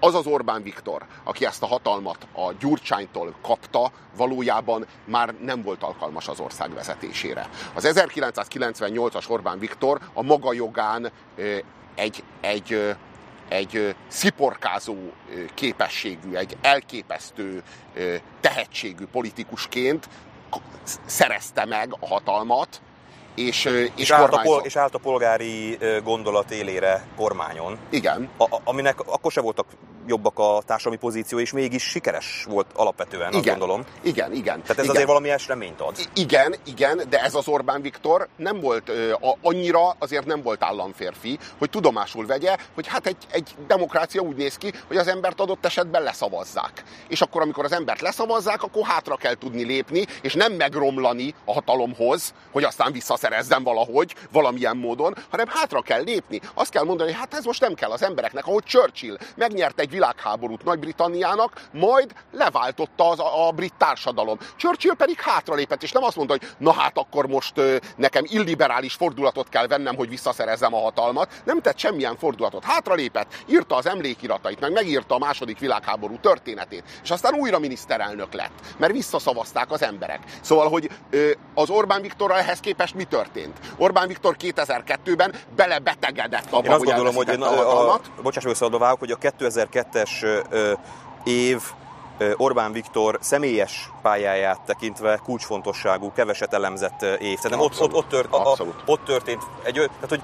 az 0.00 0.14
az 0.14 0.26
Orbán 0.26 0.62
Viktor, 0.62 1.06
aki 1.24 1.46
ezt 1.46 1.62
a 1.62 1.66
hatalmat 1.66 2.26
a 2.32 2.52
Gyurcsánytól 2.58 3.34
kapta, 3.42 3.92
valójában 4.16 4.86
már 5.04 5.34
nem 5.40 5.62
volt 5.62 5.82
alkalmas 5.82 6.28
az 6.28 6.40
ország 6.40 6.74
vezetésére. 6.74 7.48
Az 7.74 7.92
1998-as 7.94 9.30
Orbán 9.30 9.58
Viktor 9.58 10.00
a 10.12 10.22
maga 10.22 10.52
jogán 10.52 11.10
egy, 11.94 12.22
egy, 12.40 12.96
egy 13.48 13.94
sziporkázó 14.08 14.96
képességű, 15.54 16.34
egy 16.34 16.56
elképesztő 16.60 17.62
tehetségű 18.40 19.06
politikusként 19.12 20.08
szerezte 21.04 21.64
meg 21.64 21.96
a 22.00 22.06
hatalmat, 22.06 22.80
és, 23.34 23.64
és, 23.64 23.90
és, 23.96 24.10
állt 24.10 24.32
a 24.32 24.40
pol- 24.40 24.66
és 24.66 24.76
állt 24.76 24.94
a 24.94 24.98
polgári 24.98 25.78
gondolat 26.04 26.50
élére 26.50 27.06
kormányon. 27.16 27.78
Igen. 27.90 28.28
A, 28.38 28.60
aminek 28.64 29.00
akkor 29.00 29.32
se 29.32 29.40
voltak 29.40 29.66
jobbak 30.06 30.38
a 30.38 30.62
társadalmi 30.66 30.98
pozíció, 30.98 31.38
és 31.38 31.52
mégis 31.52 31.82
sikeres 31.82 32.44
volt 32.48 32.66
alapvetően, 32.74 33.28
igen, 33.28 33.38
azt 33.38 33.48
gondolom. 33.48 33.84
Igen, 34.02 34.32
igen. 34.32 34.62
Tehát 34.62 34.78
ez 34.78 34.84
igen. 34.84 34.90
azért 34.90 35.06
valami 35.06 35.30
reményt 35.46 35.80
ad. 35.80 35.96
Igen, 36.14 36.54
igen, 36.66 37.02
de 37.08 37.20
ez 37.20 37.34
az 37.34 37.48
Orbán 37.48 37.82
Viktor 37.82 38.28
nem 38.36 38.60
volt 38.60 38.88
a, 39.20 39.36
annyira, 39.42 39.96
azért 39.98 40.26
nem 40.26 40.42
volt 40.42 40.62
államférfi, 40.62 41.38
hogy 41.58 41.70
tudomásul 41.70 42.26
vegye, 42.26 42.56
hogy 42.74 42.86
hát 42.86 43.06
egy, 43.06 43.16
egy 43.30 43.54
demokrácia 43.66 44.20
úgy 44.20 44.36
néz 44.36 44.56
ki, 44.56 44.72
hogy 44.86 44.96
az 44.96 45.06
embert 45.06 45.40
adott 45.40 45.64
esetben 45.64 46.02
leszavazzák. 46.02 46.82
És 47.08 47.20
akkor, 47.20 47.42
amikor 47.42 47.64
az 47.64 47.72
embert 47.72 48.00
leszavazzák, 48.00 48.62
akkor 48.62 48.82
hátra 48.86 49.16
kell 49.16 49.34
tudni 49.34 49.64
lépni, 49.64 50.06
és 50.22 50.34
nem 50.34 50.52
megromlani 50.52 51.34
a 51.44 51.52
hatalomhoz, 51.52 52.34
hogy 52.52 52.64
aztán 52.64 52.92
visszaszerezzen 53.24 53.62
valahogy, 53.62 54.14
valamilyen 54.32 54.76
módon, 54.76 55.14
hanem 55.30 55.46
hátra 55.48 55.80
kell 55.80 56.02
lépni. 56.02 56.40
Azt 56.54 56.70
kell 56.70 56.84
mondani, 56.84 57.10
hogy 57.10 57.18
hát 57.18 57.34
ez 57.34 57.44
most 57.44 57.60
nem 57.60 57.74
kell 57.74 57.90
az 57.90 58.02
embereknek, 58.02 58.46
ahogy 58.46 58.64
Churchill 58.64 59.16
megnyert 59.36 59.80
egy 59.80 59.90
világháborút 59.90 60.64
Nagy-Britanniának, 60.64 61.68
majd 61.72 62.12
leváltotta 62.32 63.08
az 63.08 63.20
a, 63.20 63.46
a 63.46 63.50
brit 63.50 63.74
társadalom. 63.78 64.38
Churchill 64.56 64.94
pedig 64.94 65.20
hátralépett, 65.20 65.82
és 65.82 65.92
nem 65.92 66.02
azt 66.02 66.16
mondta, 66.16 66.36
hogy 66.38 66.48
na 66.58 66.72
hát 66.72 66.98
akkor 66.98 67.26
most 67.26 67.58
ö, 67.58 67.76
nekem 67.96 68.24
illiberális 68.26 68.94
fordulatot 68.94 69.48
kell 69.48 69.66
vennem, 69.66 69.96
hogy 69.96 70.08
visszaszerezzem 70.08 70.74
a 70.74 70.80
hatalmat. 70.80 71.42
Nem 71.44 71.60
tett 71.60 71.78
semmilyen 71.78 72.16
fordulatot. 72.16 72.64
Hátralépett, 72.64 73.34
írta 73.46 73.76
az 73.76 73.86
emlékiratait, 73.86 74.60
meg 74.60 74.72
megírta 74.72 75.14
a 75.14 75.18
második 75.18 75.58
világháború 75.58 76.18
történetét, 76.20 76.84
és 77.02 77.10
aztán 77.10 77.34
újra 77.34 77.58
miniszterelnök 77.58 78.32
lett, 78.32 78.52
mert 78.76 78.92
visszaszavazták 78.92 79.70
az 79.70 79.82
emberek. 79.82 80.20
Szóval, 80.40 80.68
hogy 80.68 80.90
ö, 81.10 81.30
az 81.54 81.70
Orbán 81.70 82.02
Viktorral 82.02 82.38
ehhez 82.38 82.60
képest 82.60 82.94
mi 82.94 83.04
történt? 83.14 83.58
Orbán 83.76 84.08
Viktor 84.08 84.36
2002-ben 84.38 85.34
belebetegedett 85.56 86.46
abba, 86.50 86.64
Én 86.64 86.70
azt 86.70 86.78
hogy 86.78 86.86
gondolom, 86.86 87.14
hogy 87.14 87.28
a 87.28 87.46
hatalmat. 87.46 88.10
A, 88.18 88.22
bocsáss 88.22 88.44
hogy 88.98 89.10
a 89.10 89.18
2002-es 89.18 90.42
év 91.24 91.60
Orbán 92.36 92.72
Viktor 92.72 93.18
személyes 93.20 93.90
pályáját 94.02 94.60
tekintve 94.60 95.20
kulcsfontosságú, 95.24 96.12
keveset 96.12 96.52
elemzett 96.52 97.02
év. 97.02 97.38
Tehát 97.38 97.60
ott, 97.60 97.80
ott, 97.80 97.94
ott, 97.94 98.08
tört, 98.08 98.32
a, 98.32 98.56
ott 98.86 99.04
történt 99.04 99.42
egy, 99.62 99.74
tehát, 99.74 100.08
hogy 100.08 100.20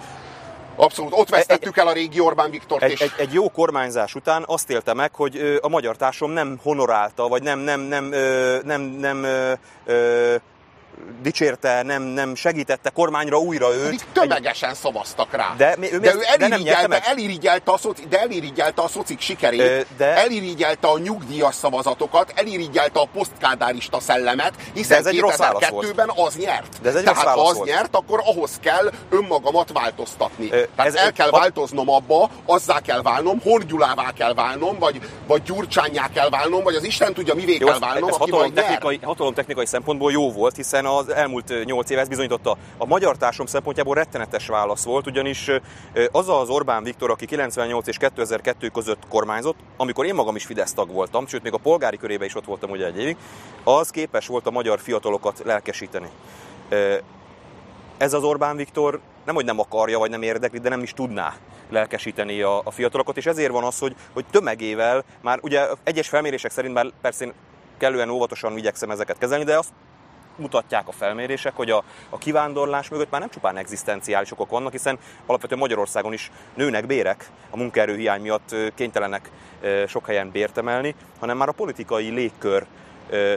Abszolút, 0.77 1.13
ott 1.15 1.29
vesztettük 1.29 1.77
egy, 1.77 1.83
el 1.83 1.89
a 1.89 1.93
régi 1.93 2.21
Orbán 2.21 2.51
Viktort 2.51 2.83
egy, 2.83 2.97
Egy, 3.01 3.13
egy 3.17 3.33
jó 3.33 3.51
kormányzás 3.51 4.15
után 4.15 4.45
azt 4.47 4.71
élte 4.71 4.95
meg, 4.95 5.15
hogy 5.15 5.59
a 5.61 5.69
magyar 5.69 5.97
társadalom 5.97 6.35
nem 6.35 6.59
honorálta, 6.63 7.29
vagy 7.29 7.43
nem, 7.43 7.59
nem, 7.59 7.81
nem, 7.81 8.05
nem, 8.05 8.63
nem, 8.65 8.83
nem 8.83 9.27
dicsérte, 11.23 11.83
nem, 11.83 12.03
nem 12.03 12.35
segítette 12.35 12.91
kormányra 12.91 13.39
újra 13.39 13.75
őt. 13.75 13.85
Pedig 13.85 14.01
tömegesen 14.13 14.75
szavaztak 14.75 15.33
rá. 15.33 15.55
De, 15.57 15.77
ő, 15.93 15.99
de 15.99 16.15
ő 16.15 16.21
elirigyelte, 16.39 17.01
elirigyelte, 17.01 17.73
a 17.73 17.77
szoci, 17.79 18.07
de 18.09 18.21
elirigyelte 18.21 18.83
a 18.83 18.89
szocik 18.89 19.21
sikerét, 19.21 19.87
de... 19.97 20.17
elirigyelte 20.17 20.89
a 20.89 20.99
nyugdíjas 20.99 21.55
szavazatokat, 21.55 22.33
elirigyelte 22.37 23.01
a 23.01 23.09
posztkádárista 23.13 24.01
szellemet, 24.01 24.53
hiszen 24.75 25.03
2002-ben 25.05 26.11
az 26.15 26.37
nyert. 26.37 26.81
De 26.83 26.89
ez 26.89 26.95
egy 26.95 27.05
Tehát 27.05 27.27
ha 27.27 27.49
az 27.49 27.57
volt. 27.57 27.69
nyert, 27.69 27.97
akkor 27.97 28.23
ahhoz 28.25 28.59
kell 28.61 28.91
önmagamat 29.11 29.73
változtatni. 29.73 30.45
Ö, 30.51 30.63
Tehát 30.77 30.87
ez, 30.87 30.95
el 30.95 31.13
kell 31.13 31.31
változnom 31.31 31.91
abba, 31.91 32.31
azzá 32.47 32.81
kell 32.81 33.03
válnom, 33.03 33.41
Horgyulává 33.41 34.13
kell 34.13 34.35
válnom, 34.35 34.79
vagy, 34.79 35.01
vagy 35.27 35.43
Gyurcsányá 35.43 36.09
kell 36.15 36.29
válnom, 36.29 36.63
vagy 36.63 36.75
az 36.75 36.85
Isten 36.85 37.15
tudja, 37.15 37.35
mivé 37.35 37.57
jó, 37.61 37.67
kell 37.67 37.79
válnom, 37.79 38.11
aki 38.13 38.31
hatalomtechnikai, 38.31 39.01
hatalomtechnikai 39.03 39.67
szempontból 39.67 40.13
jó 40.13 40.33
volt, 40.33 40.57
hiszen 40.57 40.87
az 40.87 41.10
elmúlt 41.11 41.65
8 41.65 41.91
év 41.91 41.99
ezt 41.99 42.09
bizonyította. 42.09 42.57
A 42.79 42.87
magyar 42.87 43.17
társadalom 43.17 43.53
szempontjából 43.53 43.95
rettenetes 43.95 44.47
válasz 44.47 44.85
volt, 44.85 45.07
ugyanis 45.07 45.51
az 46.13 46.29
az 46.29 46.49
Orbán 46.49 46.83
Viktor, 46.83 47.11
aki 47.11 47.27
98 47.27 47.87
és 47.87 47.97
2002 47.97 48.69
között 48.69 49.09
kormányzott, 49.09 49.57
amikor 49.77 50.07
én 50.07 50.15
magam 50.15 50.37
is 50.37 50.45
Fidesz 50.45 50.73
tag 50.73 50.93
voltam, 50.93 51.27
sőt 51.27 51.43
még 51.43 51.53
a 51.53 51.59
polgári 51.59 51.97
körében 51.97 52.27
is 52.27 52.35
ott 52.35 52.45
voltam 52.45 52.71
ugye 52.71 52.87
egy 52.87 52.99
évig, 52.99 53.17
az 53.65 53.91
képes 53.91 54.27
volt 54.27 54.47
a 54.47 54.51
magyar 54.51 54.81
fiatalokat 54.81 55.43
lelkesíteni. 55.45 56.09
Ez 57.99 58.13
az 58.13 58.23
Orbán 58.23 58.57
Viktor 58.57 59.01
nem, 59.25 59.35
hogy 59.35 59.45
nem 59.45 59.59
akarja, 59.59 59.99
vagy 59.99 60.11
nem 60.11 60.23
érdekli, 60.23 60.59
de 60.59 60.69
nem 60.69 60.83
is 60.83 60.93
tudná 60.93 61.35
lelkesíteni 61.71 62.43
a, 62.43 62.61
a 62.65 62.71
fiatalokat, 62.71 63.17
és 63.17 63.27
ezért 63.27 63.53
van 63.53 63.65
az, 63.65 63.79
hogy, 63.79 63.95
hogy 64.13 64.25
tömegével, 64.31 65.05
már 65.23 65.39
ugye 65.43 65.67
egyes 65.85 66.09
felmérések 66.09 66.51
szerint, 66.51 66.75
már 66.75 66.87
persze 67.01 67.25
én 67.25 67.33
kellően 67.79 68.11
óvatosan 68.11 68.57
igyekszem 68.57 68.91
ezeket 68.91 69.19
kezelni, 69.19 69.45
de 69.45 69.59
azt 69.59 69.73
mutatják 70.37 70.89
a 70.89 70.93
felmérések, 70.93 71.57
hogy 71.57 71.71
a, 71.71 71.85
a 72.09 72.19
kivándorlás 72.19 72.89
mögött 72.89 73.11
már 73.11 73.21
nem 73.21 73.31
csupán 73.31 73.57
egzisztenciális 73.57 74.33
okok 74.33 74.51
vannak, 74.51 74.73
hiszen 74.73 74.99
alapvetően 75.27 75.61
Magyarországon 75.61 76.13
is 76.13 76.31
nőnek 76.55 76.87
bérek, 76.87 77.31
a 77.51 77.57
munkaerőhiány 77.57 78.21
miatt 78.21 78.55
kénytelenek 78.75 79.31
sok 79.87 80.07
helyen 80.07 80.31
bért 80.31 80.59
emelni, 80.59 80.95
hanem 81.19 81.37
már 81.37 81.49
a 81.49 81.53
politikai 81.53 82.09
légkör 82.09 82.67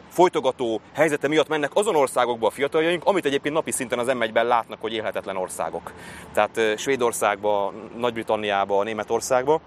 folytogató 0.09 0.81
helyzete 0.93 1.27
miatt 1.27 1.47
mennek 1.47 1.71
azon 1.73 1.95
országokba 1.95 2.47
a 2.47 2.51
fiataljaink, 2.51 3.05
amit 3.05 3.25
egyébként 3.25 3.53
napi 3.53 3.71
szinten 3.71 3.99
az 3.99 4.07
m 4.07 4.23
látnak, 4.33 4.81
hogy 4.81 4.93
élhetetlen 4.93 5.37
országok. 5.37 5.91
Tehát 6.33 6.77
Svédországba, 6.77 7.73
Nagy-Britanniába, 7.97 8.83
Németországba. 8.83 9.61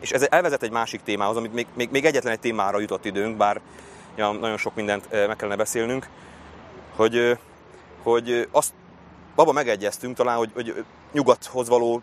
És 0.00 0.10
ez 0.10 0.26
elvezet 0.30 0.62
egy 0.62 0.70
másik 0.70 1.02
témához, 1.02 1.36
amit 1.36 1.52
még, 1.52 1.66
még, 1.74 1.88
még 1.90 2.04
egyetlen 2.04 2.32
egy 2.32 2.40
témára 2.40 2.80
jutott 2.80 3.04
időnk, 3.04 3.36
bár 3.36 3.60
ja, 4.16 4.32
nagyon 4.32 4.56
sok 4.56 4.74
mindent 4.74 5.10
meg 5.10 5.36
kellene 5.36 5.56
beszélnünk 5.56 6.08
hogy, 6.96 7.38
hogy 8.02 8.48
azt 8.50 8.72
abban 9.34 9.54
megegyeztünk 9.54 10.16
talán, 10.16 10.36
hogy, 10.36 10.50
hogy 10.54 10.84
nyugathoz 11.12 11.68
való 11.68 12.02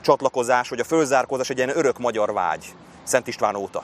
csatlakozás, 0.00 0.68
hogy 0.68 0.80
a 0.80 0.84
fölzárkózás 0.84 1.50
egy 1.50 1.56
ilyen 1.56 1.76
örök 1.76 1.98
magyar 1.98 2.32
vágy, 2.32 2.74
Szent 3.02 3.26
István 3.26 3.54
óta. 3.54 3.82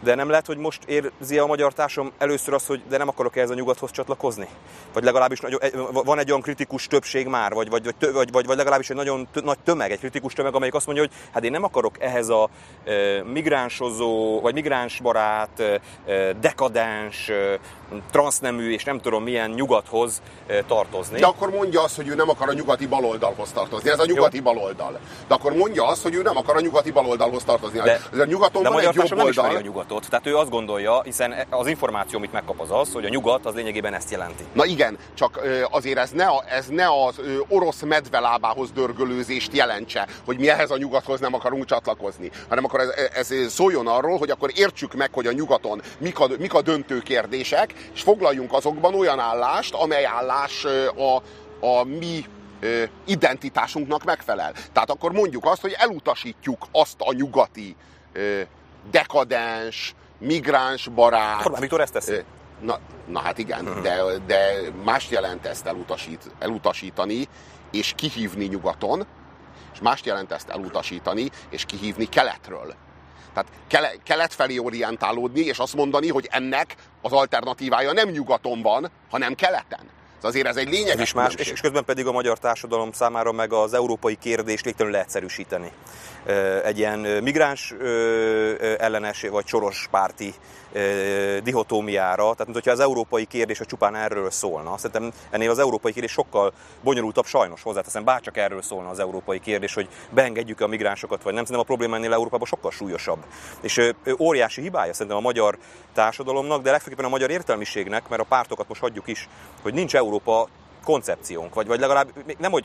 De 0.00 0.14
nem 0.14 0.28
lehet, 0.28 0.46
hogy 0.46 0.56
most 0.56 0.82
érzi 0.84 1.38
a 1.38 1.46
magyar 1.46 1.72
társam 1.72 2.12
először 2.18 2.54
azt, 2.54 2.66
hogy 2.66 2.82
de 2.88 2.98
nem 2.98 3.08
akarok 3.08 3.36
ehhez 3.36 3.50
a 3.50 3.54
nyugathoz 3.54 3.90
csatlakozni? 3.90 4.48
Vagy 4.92 5.04
legalábbis 5.04 5.40
van 5.92 6.18
egy 6.18 6.30
olyan 6.30 6.40
kritikus 6.40 6.86
többség 6.86 7.26
már, 7.26 7.52
vagy, 7.52 7.70
vagy, 7.70 7.94
vagy, 8.12 8.32
vagy, 8.32 8.46
vagy 8.46 8.56
legalábbis 8.56 8.90
egy 8.90 8.96
nagyon 8.96 9.28
nagy 9.32 9.58
tömeg, 9.64 9.90
egy 9.90 9.98
kritikus 9.98 10.32
tömeg, 10.32 10.54
amelyik 10.54 10.74
azt 10.74 10.86
mondja, 10.86 11.04
hogy 11.04 11.12
hát 11.32 11.44
én 11.44 11.50
nem 11.50 11.64
akarok 11.64 11.94
ehhez 11.98 12.28
a 12.28 12.48
e, 12.84 13.22
migránsozó, 13.22 14.40
vagy 14.40 14.54
migránsbarát, 14.54 15.60
e, 15.60 15.80
dekadens, 16.32 17.28
e, 17.28 17.58
transznemű 18.10 18.72
és 18.72 18.84
nem 18.84 19.00
tudom 19.00 19.22
milyen 19.22 19.50
nyugathoz 19.50 20.22
tartozni. 20.66 21.18
De 21.18 21.26
akkor 21.26 21.50
mondja 21.50 21.82
azt, 21.82 21.96
hogy 21.96 22.08
ő 22.08 22.14
nem 22.14 22.28
akar 22.28 22.48
a 22.48 22.52
nyugati 22.52 22.86
baloldalhoz 22.86 23.52
tartozni. 23.52 23.90
Ez 23.90 23.98
a 23.98 24.04
nyugati 24.06 24.36
Jó. 24.36 24.42
baloldal. 24.42 24.98
De 25.28 25.34
akkor 25.34 25.52
mondja 25.52 25.86
azt, 25.86 26.02
hogy 26.02 26.14
ő 26.14 26.22
nem 26.22 26.36
akar 26.36 26.56
a 26.56 26.60
nyugati 26.60 26.90
baloldalhoz 26.90 27.44
tartozni. 27.44 27.80
De, 27.80 28.00
ez 28.12 28.18
a 28.18 28.24
nyugaton 28.24 28.62
de 28.62 28.68
van 28.68 28.80
egy 28.80 28.94
jobb 28.94 29.18
oldal. 29.18 29.56
A 29.56 29.60
nyugatot 29.60 29.93
nyugatot. 29.94 30.10
Tehát 30.10 30.26
ő 30.26 30.36
azt 30.36 30.50
gondolja, 30.50 31.02
hiszen 31.02 31.34
az 31.50 31.66
információ, 31.66 32.18
amit 32.18 32.32
megkap 32.32 32.60
az 32.60 32.70
az, 32.70 32.92
hogy 32.92 33.04
a 33.04 33.08
nyugat 33.08 33.46
az 33.46 33.54
lényegében 33.54 33.94
ezt 33.94 34.10
jelenti. 34.10 34.44
Na 34.52 34.64
igen, 34.64 34.98
csak 35.14 35.40
azért 35.70 35.98
ez 35.98 36.10
ne, 36.10 36.26
a, 36.26 36.44
ez 36.48 36.66
ne 36.66 36.86
az 37.06 37.20
orosz 37.48 37.82
medvelábához 37.82 38.70
dörgölőzést 38.72 39.52
jelentse, 39.52 40.06
hogy 40.24 40.38
mi 40.38 40.48
ehhez 40.48 40.70
a 40.70 40.76
nyugathoz 40.76 41.20
nem 41.20 41.34
akarunk 41.34 41.64
csatlakozni, 41.64 42.30
hanem 42.48 42.64
akkor 42.64 42.80
ez, 42.80 43.30
ez 43.30 43.52
szóljon 43.52 43.86
arról, 43.86 44.18
hogy 44.18 44.30
akkor 44.30 44.50
értsük 44.54 44.94
meg, 44.94 45.12
hogy 45.12 45.26
a 45.26 45.32
nyugaton 45.32 45.82
mik 45.98 46.20
a, 46.20 46.28
mik 46.38 46.54
a 46.54 46.62
döntő 46.62 46.98
kérdések, 46.98 47.72
és 47.94 48.02
foglaljunk 48.02 48.52
azokban 48.52 48.94
olyan 48.94 49.18
állást, 49.18 49.74
amely 49.74 50.04
állás 50.04 50.64
a, 50.96 51.22
a 51.66 51.84
mi 51.84 52.24
identitásunknak 53.06 54.04
megfelel. 54.04 54.52
Tehát 54.72 54.90
akkor 54.90 55.12
mondjuk 55.12 55.44
azt, 55.44 55.60
hogy 55.60 55.74
elutasítjuk 55.78 56.66
azt 56.72 56.96
a 56.98 57.12
nyugati 57.12 57.76
dekadens, 58.90 59.94
migráns 60.18 60.88
barát. 60.88 61.46
Orbán 61.46 61.60
Viktor 61.60 61.80
ezt 61.80 61.92
teszi. 61.92 62.24
Na, 62.60 62.78
na 63.06 63.20
hát 63.20 63.38
igen, 63.38 63.66
uh-huh. 63.66 63.82
de, 63.82 64.02
de 64.26 64.70
mást 64.84 65.10
jelent 65.10 65.46
ezt 65.46 65.66
elutasít, 65.66 66.30
elutasítani 66.38 67.28
és 67.70 67.92
kihívni 67.96 68.44
nyugaton, 68.44 69.06
és 69.72 69.80
mást 69.80 70.06
jelent 70.06 70.32
ezt 70.32 70.48
elutasítani 70.48 71.30
és 71.50 71.64
kihívni 71.64 72.04
keletről. 72.04 72.74
Tehát 73.34 74.00
kelet 74.04 74.34
felé 74.34 74.58
orientálódni, 74.58 75.40
és 75.40 75.58
azt 75.58 75.74
mondani, 75.74 76.08
hogy 76.08 76.28
ennek 76.30 76.74
az 77.02 77.12
alternatívája 77.12 77.92
nem 77.92 78.08
nyugaton 78.08 78.62
van, 78.62 78.90
hanem 79.10 79.34
keleten. 79.34 79.90
Azért 80.22 80.46
ez 80.46 80.56
egy 80.56 80.68
lényeges 80.68 81.02
is 81.02 81.12
más, 81.12 81.34
és 81.34 81.60
közben 81.60 81.84
pedig 81.84 82.06
a 82.06 82.12
magyar 82.12 82.38
társadalom 82.38 82.92
számára 82.92 83.32
meg 83.32 83.52
az 83.52 83.74
európai 83.74 84.16
kérdés 84.16 84.60
végtelenül 84.60 84.96
leegyszerűsíteni. 84.96 85.72
Egy 86.64 86.78
ilyen 86.78 86.98
migráns 86.98 87.74
ellenes 88.78 89.22
vagy 89.22 89.46
soros 89.46 89.88
párti 89.90 90.34
dihotómiára, 91.42 92.22
tehát 92.22 92.38
mint 92.38 92.54
hogyha 92.54 92.70
az 92.70 92.80
európai 92.80 93.24
kérdés 93.24 93.60
a 93.60 93.64
csupán 93.64 93.94
erről 93.94 94.30
szólna. 94.30 94.76
Szerintem 94.76 95.12
ennél 95.30 95.50
az 95.50 95.58
európai 95.58 95.92
kérdés 95.92 96.12
sokkal 96.12 96.52
bonyolultabb, 96.82 97.24
sajnos 97.24 97.62
hozzáteszem, 97.62 98.04
bárcsak 98.04 98.36
erről 98.36 98.62
szólna 98.62 98.88
az 98.88 98.98
európai 98.98 99.40
kérdés, 99.40 99.74
hogy 99.74 99.88
beengedjük 100.10 100.60
a 100.60 100.66
migránsokat, 100.66 101.22
vagy 101.22 101.34
nem. 101.34 101.44
Szerintem 101.44 101.60
a 101.60 101.74
probléma 101.76 101.96
ennél 101.96 102.12
Európában 102.12 102.46
sokkal 102.46 102.70
súlyosabb. 102.70 103.24
És 103.60 103.92
óriási 104.18 104.60
hibája 104.60 104.92
szerintem 104.92 105.16
a 105.16 105.20
magyar 105.20 105.58
társadalomnak, 105.92 106.62
de 106.62 106.70
legfőképpen 106.70 107.04
a 107.04 107.08
magyar 107.08 107.30
értelmiségnek, 107.30 108.08
mert 108.08 108.22
a 108.22 108.26
pártokat 108.28 108.68
most 108.68 108.80
hagyjuk 108.80 109.08
is, 109.08 109.28
hogy 109.62 109.74
nincs 109.74 109.94
Európa 109.96 110.48
koncepciónk, 110.84 111.54
vagy, 111.54 111.66
vagy 111.66 111.80
legalább 111.80 112.08
nem, 112.38 112.50
hogy 112.50 112.64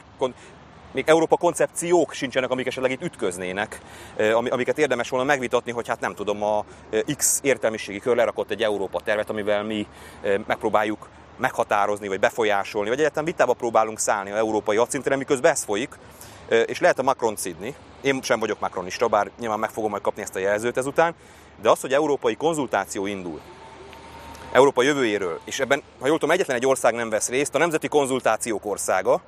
még 0.92 1.04
Európa 1.08 1.38
koncepciók 1.38 2.14
sincsenek, 2.14 2.50
amik 2.50 2.68
esetleg 2.68 2.92
itt 2.92 3.02
ütköznének, 3.02 3.82
amiket 4.34 4.78
érdemes 4.78 5.10
volna 5.10 5.26
megvitatni, 5.26 5.72
hogy 5.72 5.88
hát 5.88 6.00
nem 6.00 6.16
tudom, 6.16 6.44
a 6.44 6.66
X 7.18 7.40
értelmiségi 7.44 8.00
kör 8.00 8.16
lerakott 8.16 8.52
egy 8.52 8.64
Európa 8.64 9.00
tervet, 9.00 9.30
amivel 9.30 9.64
mi 9.64 9.88
megpróbáljuk 10.48 11.08
meghatározni, 11.38 12.08
vagy 12.08 12.20
befolyásolni, 12.20 12.90
vagy 12.90 13.00
egyáltalán 13.00 13.26
vitába 13.26 13.54
próbálunk 13.54 14.00
szállni 14.00 14.32
a 14.32 14.38
európai 14.38 14.78
adszintre, 14.78 15.16
miközben 15.16 15.52
ez 15.52 15.64
folyik, 15.64 15.98
és 16.66 16.80
lehet 16.80 17.00
a 17.00 17.04
Macron 17.04 17.36
szidni. 17.36 17.76
Én 18.02 18.22
sem 18.22 18.40
vagyok 18.40 18.60
Macronista, 18.60 19.08
bár 19.08 19.32
nyilván 19.40 19.60
meg 19.60 19.70
fogom 19.70 19.90
majd 19.90 20.02
kapni 20.02 20.22
ezt 20.22 20.36
a 20.36 20.40
jelzőt 20.40 20.78
ezután, 20.78 21.16
de 21.62 21.70
az, 21.70 21.82
hogy 21.82 21.94
európai 21.94 22.36
konzultáció 22.36 23.06
indul, 23.06 23.40
Európa 24.52 24.84
jövőjéről, 24.84 25.40
és 25.46 25.60
ebben, 25.60 25.84
ha 26.00 26.08
jól 26.08 26.18
tudom, 26.18 26.36
egyetlen 26.36 26.58
egy 26.58 26.66
ország 26.66 26.94
nem 26.94 27.10
vesz 27.10 27.30
részt, 27.30 27.56
a 27.56 27.58
Nemzeti 27.58 27.88
Konzultációk 27.88 28.66
országa, 28.66 29.22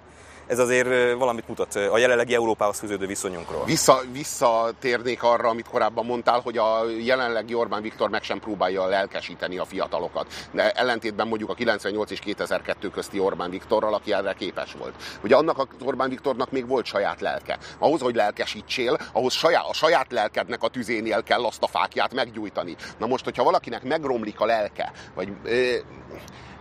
ez 0.47 0.60
azért 0.60 1.17
valamit 1.17 1.47
mutat 1.47 1.75
a 1.75 1.97
jelenlegi 1.97 2.34
Európához 2.34 2.80
fűződő 2.80 3.06
viszonyunkról. 3.06 3.65
Vissza, 3.65 4.01
visszatérnék 4.12 5.23
arra, 5.23 5.49
amit 5.49 5.67
korábban 5.67 6.06
mondtál, 6.06 6.39
hogy 6.39 6.58
a 6.58 6.89
jelenlegi 6.99 7.54
Orbán 7.54 7.82
Viktor 7.82 8.10
meg 8.10 8.23
sem 8.23 8.39
próbálja 8.39 8.86
lelkesíteni 8.86 9.58
a 9.58 9.65
fiatalokat. 9.65 10.27
De 10.51 10.71
ellentétben 10.71 11.27
mondjuk 11.27 11.49
a 11.49 11.54
98 11.54 12.12
és 12.12 12.19
2002 12.19 12.89
közti 12.91 13.19
Orbán 13.19 13.49
Viktorral, 13.49 13.93
aki 13.93 14.13
erre 14.13 14.34
képes 14.34 14.73
volt. 14.77 14.93
Ugye 15.23 15.36
annak 15.36 15.58
az 15.58 15.67
Orbán 15.84 16.10
Viktornak 16.10 16.51
még 16.51 16.67
volt 16.67 16.86
saját 16.86 17.21
lelke. 17.21 17.58
Ahhoz, 17.80 18.01
hogy 18.01 18.15
lelkesítsél, 18.15 18.97
ahhoz 19.13 19.34
saját, 19.34 19.65
a 19.67 19.73
saját 19.73 20.12
lelkednek 20.12 20.63
a 20.63 20.67
tüzénél 20.67 21.23
kell 21.23 21.45
azt 21.45 21.63
a 21.63 21.67
fákját 21.67 22.13
meggyújtani. 22.13 22.75
Na 22.97 23.08
most, 23.08 23.23
hogyha 23.23 23.43
valakinek 23.43 23.84
megromlik 23.84 24.39
a 24.39 24.45
lelke, 24.45 24.91
vagy 25.15 25.32
ö, 25.43 25.75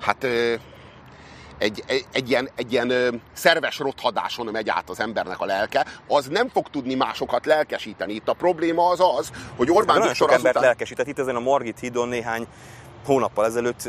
hát 0.01 0.25
ö, 0.25 0.55
egy, 1.61 1.85
egy, 1.87 2.07
egy 2.13 2.31
ilyen, 2.31 2.49
egy 2.57 2.73
ilyen 2.73 3.21
szerves 3.33 3.79
rothadáson 3.79 4.47
megy 4.47 4.69
át 4.69 4.91
az 4.91 5.01
embernek 5.01 5.41
a 5.41 5.45
lelke, 5.45 5.87
az 6.07 6.27
nem 6.27 6.49
fog 6.49 6.69
tudni 6.71 6.95
másokat 6.95 7.47
lelkesíteni. 7.47 8.13
Itt 8.13 8.29
a 8.29 8.33
probléma 8.33 8.89
az 8.89 9.01
az, 9.19 9.31
hogy 9.57 9.71
Orbán 9.71 9.97
Viktor 9.97 10.15
sok 10.15 10.29
azután... 10.29 10.47
embert 10.47 10.65
lelkesített. 10.65 11.07
Itt 11.07 11.19
ezen 11.19 11.37
a 11.37 11.41
Margit 11.41 11.79
hídon 11.79 12.09
néhány 12.09 12.47
hónappal 13.05 13.47
ezelőtt 13.47 13.89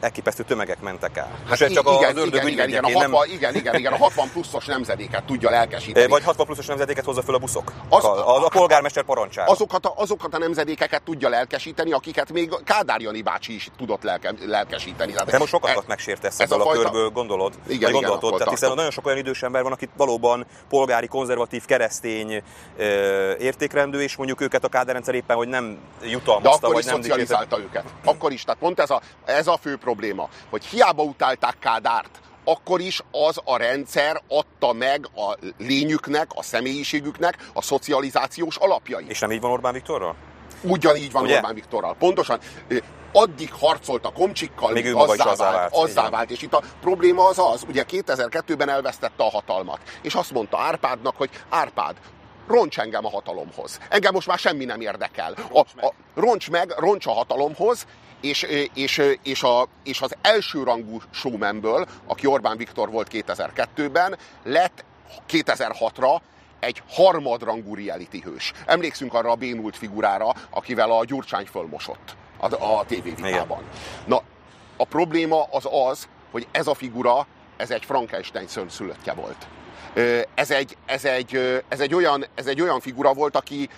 elképesztő 0.00 0.42
tömegek 0.42 0.80
mentek 0.80 1.16
el. 1.16 1.28
Hát 1.48 1.48
Most 1.48 1.72
csak 1.72 1.88
igen, 1.92 2.16
az 2.16 2.26
igen, 2.26 2.48
igen, 2.48 2.68
igen, 2.68 2.84
a 2.84 2.92
60, 2.92 3.10
nem... 3.10 3.30
igen, 3.30 3.54
igen, 3.54 3.74
igen, 3.74 3.92
a 3.92 3.96
60 3.96 4.30
pluszos 4.32 4.66
nemzedéket 4.66 5.24
tudja 5.24 5.50
lelkesíteni. 5.50 6.06
Vagy 6.06 6.24
60 6.24 6.46
pluszos 6.46 6.66
nemzedéket 6.66 7.04
hozza 7.04 7.22
föl 7.22 7.34
a 7.34 7.38
buszok. 7.38 7.72
Az, 7.88 8.04
a, 8.04 8.44
a 8.44 8.48
polgármester 8.48 9.02
parancsára. 9.02 9.50
Azokat 9.50 9.86
a, 9.86 9.92
azokat 9.96 10.34
a 10.34 10.38
nemzedékeket 10.38 11.02
tudja 11.02 11.28
lelkesíteni, 11.28 11.92
akiket 11.92 12.32
még 12.32 12.54
Kádár 12.64 13.00
Jani 13.00 13.22
bácsi 13.22 13.54
is 13.54 13.68
tudott 13.78 14.02
lelke, 14.02 14.34
lelkesíteni. 14.46 15.12
Tehát, 15.12 15.30
De 15.30 15.38
most 15.38 15.50
sokakat 15.50 15.82
e, 15.82 15.86
megsértesz 15.86 16.40
ezzel 16.40 16.60
a, 16.60 16.64
fajta... 16.64 16.82
körből, 16.82 17.08
gondolod? 17.08 17.54
Igen, 17.66 17.88
igen, 17.88 17.92
gondoltod, 17.92 18.38
tehát 18.38 18.52
hiszen 18.52 18.74
nagyon 18.74 18.90
sok 18.90 19.06
olyan 19.06 19.18
idős 19.18 19.42
ember 19.42 19.62
van, 19.62 19.72
akit 19.72 19.90
valóban 19.96 20.46
polgári, 20.68 21.06
konzervatív, 21.06 21.64
keresztény 21.64 22.42
ö, 22.76 23.32
értékrendű, 23.38 23.98
és 23.98 24.16
mondjuk 24.16 24.40
őket 24.40 24.64
a 24.64 24.68
Kádár 24.68 24.94
rendszer 24.94 25.14
éppen, 25.14 25.36
hogy 25.36 25.48
nem 25.48 25.78
jutalmazta, 26.02 26.48
De 26.48 26.66
akkor 26.66 26.72
vagy 26.74 26.84
is 26.84 26.90
nem 26.90 27.00
szocializálta 27.00 27.58
őket. 27.58 27.84
Akkor 28.04 28.32
is. 28.32 28.44
Tehát 28.50 28.64
pont 28.64 28.80
ez 28.80 28.90
a, 28.90 29.00
ez 29.24 29.46
a 29.46 29.56
fő 29.56 29.76
probléma, 29.76 30.28
hogy 30.50 30.64
hiába 30.64 31.02
utálták 31.02 31.58
Kádárt, 31.58 32.20
akkor 32.44 32.80
is 32.80 33.00
az 33.10 33.40
a 33.44 33.56
rendszer 33.56 34.22
adta 34.28 34.72
meg 34.72 35.08
a 35.14 35.36
lényüknek, 35.58 36.30
a 36.34 36.42
személyiségüknek 36.42 37.50
a 37.52 37.62
szocializációs 37.62 38.56
alapjait. 38.56 39.10
És 39.10 39.18
nem 39.18 39.32
így 39.32 39.40
van 39.40 39.50
Orbán 39.50 39.72
Viktorral? 39.72 40.14
Ugyanígy 40.62 41.12
van 41.12 41.22
Ugye? 41.22 41.36
Orbán 41.36 41.54
Viktorral. 41.54 41.94
Pontosan. 41.98 42.40
Addig 43.12 43.52
harcolt 43.52 44.04
a 44.04 44.12
komcsikkal, 44.12 44.72
még 44.72 44.94
azzá, 44.94 45.24
azzá 45.24 45.50
vált. 45.50 45.56
vált 45.56 45.72
azzá 45.72 46.10
vált. 46.10 46.30
És 46.30 46.42
itt 46.42 46.52
a 46.52 46.62
probléma 46.80 47.28
az 47.28 47.38
az, 47.38 47.64
ugye 47.68 47.84
2002-ben 47.88 48.68
elvesztette 48.68 49.24
a 49.24 49.30
hatalmat. 49.30 49.78
És 50.02 50.14
azt 50.14 50.32
mondta 50.32 50.58
Árpádnak, 50.58 51.16
hogy 51.16 51.30
Árpád, 51.48 51.96
roncs 52.50 52.78
engem 52.78 53.04
a 53.04 53.10
hatalomhoz. 53.10 53.80
Engem 53.88 54.12
most 54.12 54.26
már 54.26 54.38
semmi 54.38 54.64
nem 54.64 54.80
érdekel. 54.80 55.34
Roncs 55.52 55.70
a, 55.76 55.86
a, 55.86 55.92
roncs 56.14 56.50
meg, 56.50 56.74
roncs 56.78 57.06
a 57.06 57.12
hatalomhoz, 57.12 57.86
és, 58.20 58.42
és, 58.74 59.02
és, 59.22 59.42
a, 59.42 59.66
és 59.84 60.00
az 60.00 60.14
elsőrangú 60.22 61.00
showmanből, 61.10 61.86
aki 62.06 62.26
Orbán 62.26 62.56
Viktor 62.56 62.90
volt 62.90 63.08
2002-ben, 63.12 64.18
lett 64.42 64.84
2006-ra 65.28 66.20
egy 66.60 66.82
harmadrangú 66.88 67.74
reality 67.74 68.20
hős. 68.22 68.52
Emlékszünk 68.66 69.14
arra 69.14 69.30
a 69.30 69.34
bénult 69.34 69.76
figurára, 69.76 70.34
akivel 70.50 70.90
a 70.90 71.04
Gyurcsány 71.04 71.46
fölmosott 71.46 72.16
a, 72.36 72.54
a 72.54 72.84
tévévitában. 72.86 73.62
Na, 74.06 74.22
a 74.76 74.84
probléma 74.84 75.46
az 75.50 75.68
az, 75.88 76.08
hogy 76.30 76.46
ez 76.50 76.66
a 76.66 76.74
figura, 76.74 77.26
ez 77.56 77.70
egy 77.70 77.84
Frankenstein 77.84 78.48
szörnyszülöttje 78.48 79.12
volt 79.12 79.46
ez 80.34 80.50
egy, 80.50 80.76
ez, 80.86 81.04
egy, 81.04 81.62
ez, 81.68 81.80
egy 81.80 81.94
olyan, 81.94 82.26
ez 82.34 82.46
egy 82.46 82.60
olyan 82.60 82.80
figura 82.80 83.12
volt, 83.12 83.36
aki 83.36 83.68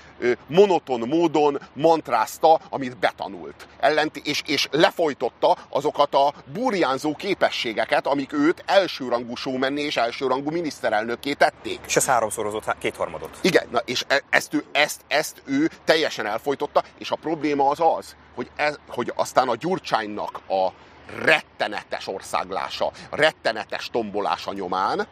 monoton 0.47 1.01
módon 1.01 1.61
mantrázta, 1.73 2.61
amit 2.71 2.97
betanult. 2.97 3.67
Ellent, 3.81 4.17
és, 4.17 4.43
és 4.47 4.69
lefolytotta 4.71 5.57
azokat 5.69 6.15
a 6.15 6.35
burjánzó 6.53 7.15
képességeket, 7.15 8.07
amik 8.07 8.33
őt 8.33 8.63
elsőrangú 8.67 9.35
showmenné 9.35 9.83
és 9.83 9.97
elsőrangú 9.97 10.51
miniszterelnökké 10.51 11.33
tették. 11.33 11.81
És 11.87 11.97
ez 11.97 12.07
háromszorozott 12.07 12.79
kétharmadot. 12.79 13.39
Igen, 13.41 13.67
na, 13.71 13.79
és 13.85 14.05
e, 14.09 14.23
ezt 14.31 14.55
ő, 14.55 14.65
ezt, 14.73 15.01
ezt 15.09 15.43
ő 15.45 15.71
teljesen 15.85 16.27
elfolytotta, 16.27 16.83
és 16.99 17.11
a 17.11 17.17
probléma 17.17 17.69
az 17.69 17.81
az, 17.81 18.17
hogy, 18.35 18.51
ez, 18.57 18.79
hogy 18.89 19.13
aztán 19.15 19.49
a 19.49 19.57
Gyurcsánynak 19.57 20.41
a 20.49 20.69
rettenetes 21.25 22.07
országlása, 22.07 22.91
rettenetes 23.11 23.89
tombolása 23.93 24.53
nyomán, 24.53 25.07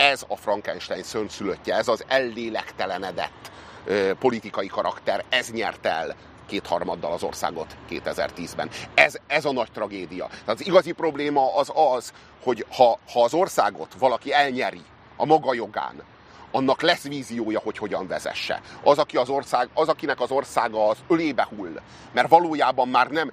ez 0.00 0.24
a 0.28 0.36
Frankenstein 0.36 1.02
szörnyszülöttje, 1.02 1.76
ez 1.76 1.88
az 1.88 2.04
ellélektelenedett 2.08 3.50
ö, 3.84 4.12
politikai 4.18 4.66
karakter, 4.66 5.24
ez 5.28 5.50
nyert 5.50 5.86
el 5.86 6.14
kétharmaddal 6.46 7.12
az 7.12 7.22
országot 7.22 7.76
2010-ben. 7.90 8.70
Ez, 8.94 9.14
ez 9.26 9.44
a 9.44 9.52
nagy 9.52 9.72
tragédia. 9.72 10.26
Tehát 10.26 10.60
az 10.60 10.66
igazi 10.66 10.92
probléma 10.92 11.56
az 11.56 11.72
az, 11.74 12.12
hogy 12.42 12.66
ha, 12.76 12.98
ha 13.12 13.22
az 13.24 13.34
országot 13.34 13.94
valaki 13.98 14.32
elnyeri 14.32 14.82
a 15.16 15.24
maga 15.24 15.54
jogán, 15.54 16.02
annak 16.50 16.82
lesz 16.82 17.02
víziója, 17.02 17.58
hogy 17.58 17.78
hogyan 17.78 18.06
vezesse. 18.06 18.60
Az, 18.82 18.98
aki 18.98 19.16
az 19.16 19.28
ország, 19.28 19.68
az 19.74 19.88
akinek 19.88 20.20
az 20.20 20.30
országa 20.30 20.88
az 20.88 20.98
ölébe 21.08 21.48
hull, 21.56 21.80
mert 22.12 22.28
valójában 22.28 22.88
már 22.88 23.10
nem 23.10 23.30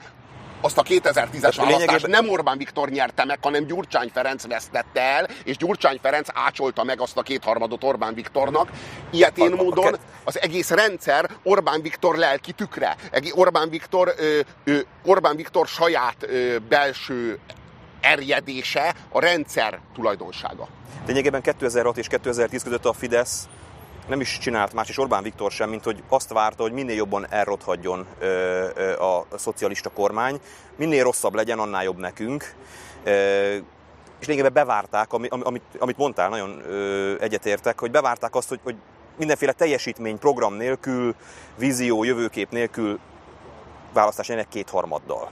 azt 0.62 0.78
a 0.78 0.84
2010-es 0.84 1.54
választást 1.58 2.08
nem 2.08 2.30
Orbán 2.30 2.58
Viktor 2.58 2.90
nyerte 2.90 3.26
meg, 3.26 3.40
hanem 3.42 3.66
Gyurcsány 3.66 4.10
Ferenc 4.14 4.48
vesztette 4.48 5.02
el, 5.02 5.28
és 5.44 5.58
Gyurcsány 5.58 6.00
Ferenc 6.02 6.28
ácsolta 6.34 6.84
meg 6.84 7.02
azt 7.02 7.18
a 7.18 7.22
kétharmadot 7.22 7.84
Orbán 7.84 8.14
Viktornak. 8.14 8.70
Ilyetén 9.12 9.52
módon 9.52 9.96
az 10.24 10.42
egész 10.42 10.70
rendszer 10.70 11.30
Orbán 11.44 11.82
Viktor 11.82 12.16
lelki 12.16 12.52
tükre. 12.52 12.96
Orbán 13.32 13.70
Viktor, 13.70 14.14
Orbán 15.06 15.36
Viktor 15.36 15.68
saját 15.68 16.28
belső 16.70 17.40
erjedése 18.02 18.96
a 19.10 19.20
rendszer 19.20 19.80
tulajdonsága. 19.96 20.68
Lényegében 21.06 21.42
2006 21.42 21.98
és 21.98 22.08
2010 22.08 22.64
között 22.64 22.86
a 22.86 22.94
Fidesz 22.94 23.48
nem 24.08 24.20
is 24.22 24.38
csinált 24.38 24.74
más, 24.74 24.90
és 24.90 24.98
Orbán 24.98 25.24
Viktor 25.24 25.52
sem, 25.52 25.70
mint 25.70 25.84
hogy 25.84 26.04
azt 26.10 26.34
várta, 26.34 26.64
hogy 26.64 26.72
minél 26.72 26.96
jobban 26.96 27.28
elrothadjon 27.30 28.08
a 29.00 29.38
szocialista 29.38 29.90
kormány, 29.90 30.40
minél 30.76 31.04
rosszabb 31.04 31.36
legyen, 31.36 31.60
annál 31.60 31.84
jobb 31.84 31.98
nekünk. 31.98 32.54
És 34.20 34.28
lényegében 34.28 34.54
bevárták, 34.54 35.14
amit, 35.14 35.64
amit 35.80 35.98
mondtál, 35.98 36.30
nagyon 36.30 36.62
egyetértek, 37.20 37.80
hogy 37.80 37.92
bevárták 37.92 38.36
azt, 38.36 38.50
hogy, 38.50 38.60
hogy 38.64 38.76
mindenféle 39.18 39.52
teljesítmény, 39.52 40.20
program 40.20 40.54
nélkül, 40.54 41.16
vízió, 41.58 42.04
jövőkép 42.04 42.52
nélkül 42.52 43.00
választás 43.94 44.30
ennek 44.30 44.48
kétharmaddal. 44.48 45.32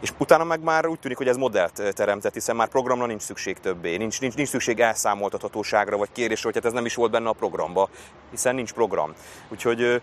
És 0.00 0.12
utána 0.18 0.44
meg 0.44 0.62
már 0.62 0.86
úgy 0.86 0.98
tűnik, 0.98 1.16
hogy 1.16 1.28
ez 1.28 1.36
modellt 1.36 1.94
teremtett, 1.94 2.34
hiszen 2.34 2.56
már 2.56 2.68
programra 2.68 3.06
nincs 3.06 3.22
szükség 3.22 3.58
többé, 3.60 3.96
nincs, 3.96 4.20
nincs, 4.20 4.34
nincs 4.34 4.48
szükség 4.48 4.80
elszámoltathatóságra, 4.80 5.96
vagy 5.96 6.08
kérésre, 6.12 6.44
hogy 6.44 6.54
hát 6.54 6.64
ez 6.64 6.72
nem 6.72 6.84
is 6.84 6.94
volt 6.94 7.10
benne 7.10 7.28
a 7.28 7.32
programba, 7.32 7.88
hiszen 8.30 8.54
nincs 8.54 8.72
program. 8.72 9.14
Úgyhogy 9.48 10.02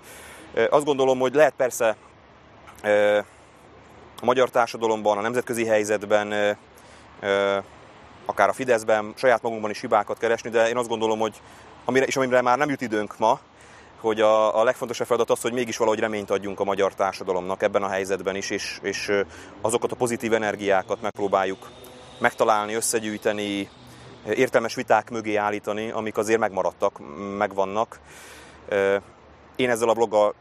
azt 0.70 0.86
gondolom, 0.86 1.20
hogy 1.20 1.34
lehet 1.34 1.54
persze 1.58 1.96
a 4.22 4.26
magyar 4.26 4.50
társadalomban, 4.50 5.18
a 5.18 5.22
nemzetközi 5.22 5.66
helyzetben, 5.66 6.58
akár 8.26 8.50
a 8.50 8.54
Fideszben, 8.54 9.14
saját 9.16 9.42
magunkban 9.42 9.70
is 9.70 9.82
hibákat 9.82 10.18
keresni, 10.18 10.50
de 10.50 10.70
én 10.70 10.78
azt 10.78 10.90
gondolom, 10.90 11.20
hogy 11.20 11.42
amire, 11.86 12.06
és 12.06 12.16
amire 12.16 12.42
már 12.42 12.58
nem 12.58 12.70
jut 12.70 12.82
időnk 12.82 13.18
ma, 13.18 13.40
hogy 14.06 14.22
a, 14.22 14.60
a 14.60 14.64
legfontosabb 14.64 15.08
feladat 15.08 15.30
az, 15.30 15.42
hogy 15.42 15.54
mégis 15.54 15.78
valahogy 15.78 16.00
reményt 16.00 16.30
adjunk 16.30 16.60
a 16.60 16.64
magyar 16.64 16.94
társadalomnak 16.94 17.64
ebben 17.64 17.84
a 17.84 17.88
helyzetben 17.88 18.36
is, 18.36 18.50
és, 18.50 18.80
és 18.82 19.12
azokat 19.62 19.92
a 19.92 19.96
pozitív 19.96 20.34
energiákat 20.34 21.02
megpróbáljuk 21.02 21.70
megtalálni, 22.20 22.74
összegyűjteni, 22.74 23.70
értelmes 24.36 24.76
viták 24.76 25.10
mögé 25.10 25.36
állítani, 25.36 25.92
amik 25.92 26.18
azért 26.18 26.40
megmaradtak, 26.40 27.00
megvannak. 27.38 28.00
Én 29.56 29.70
ezzel 29.70 29.90
a 29.90 29.94
bloggal 29.94 30.34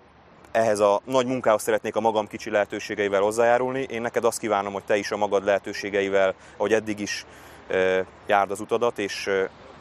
ehhez 0.52 0.80
a 0.80 1.00
nagy 1.04 1.26
munkához 1.26 1.62
szeretnék 1.62 1.96
a 1.96 2.00
magam 2.00 2.26
kicsi 2.26 2.50
lehetőségeivel 2.50 3.20
hozzájárulni. 3.20 3.86
Én 3.90 4.00
neked 4.00 4.24
azt 4.24 4.38
kívánom, 4.38 4.72
hogy 4.72 4.84
te 4.84 4.96
is 4.96 5.10
a 5.10 5.16
magad 5.16 5.44
lehetőségeivel, 5.44 6.34
ahogy 6.56 6.72
eddig 6.72 7.00
is 7.00 7.26
járd 8.26 8.50
az 8.50 8.60
utadat, 8.60 8.98
és 8.98 9.30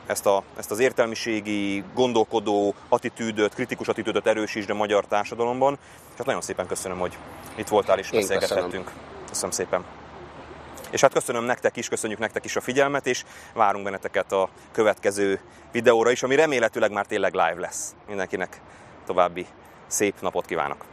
ezt, 0.05 0.25
a, 0.25 0.43
ezt 0.57 0.71
az 0.71 0.79
értelmiségi, 0.79 1.83
gondolkodó 1.93 2.73
attitűdöt, 2.89 3.53
kritikus 3.53 3.87
attitűdöt 3.87 4.27
erősítsd 4.27 4.69
a 4.69 4.73
magyar 4.73 5.05
társadalomban. 5.05 5.77
És 6.11 6.17
hát 6.17 6.25
nagyon 6.25 6.41
szépen 6.41 6.67
köszönöm, 6.67 6.99
hogy 6.99 7.17
itt 7.55 7.67
voltál 7.67 7.99
és 7.99 8.09
beszélgethettünk. 8.09 8.85
Köszönöm. 8.85 9.27
köszönöm 9.27 9.51
szépen. 9.51 9.85
És 10.91 11.01
hát 11.01 11.13
köszönöm 11.13 11.43
nektek 11.43 11.77
is, 11.77 11.87
köszönjük 11.87 12.19
nektek 12.19 12.45
is 12.45 12.55
a 12.55 12.61
figyelmet, 12.61 13.07
és 13.07 13.23
várunk 13.53 13.83
benneteket 13.83 14.31
a 14.31 14.49
következő 14.71 15.39
videóra 15.71 16.11
is, 16.11 16.23
ami 16.23 16.35
remélhetőleg 16.35 16.91
már 16.91 17.05
tényleg 17.05 17.33
live 17.33 17.59
lesz. 17.59 17.95
Mindenkinek 18.07 18.61
további 19.05 19.45
szép 19.87 20.21
napot 20.21 20.45
kívánok! 20.45 20.92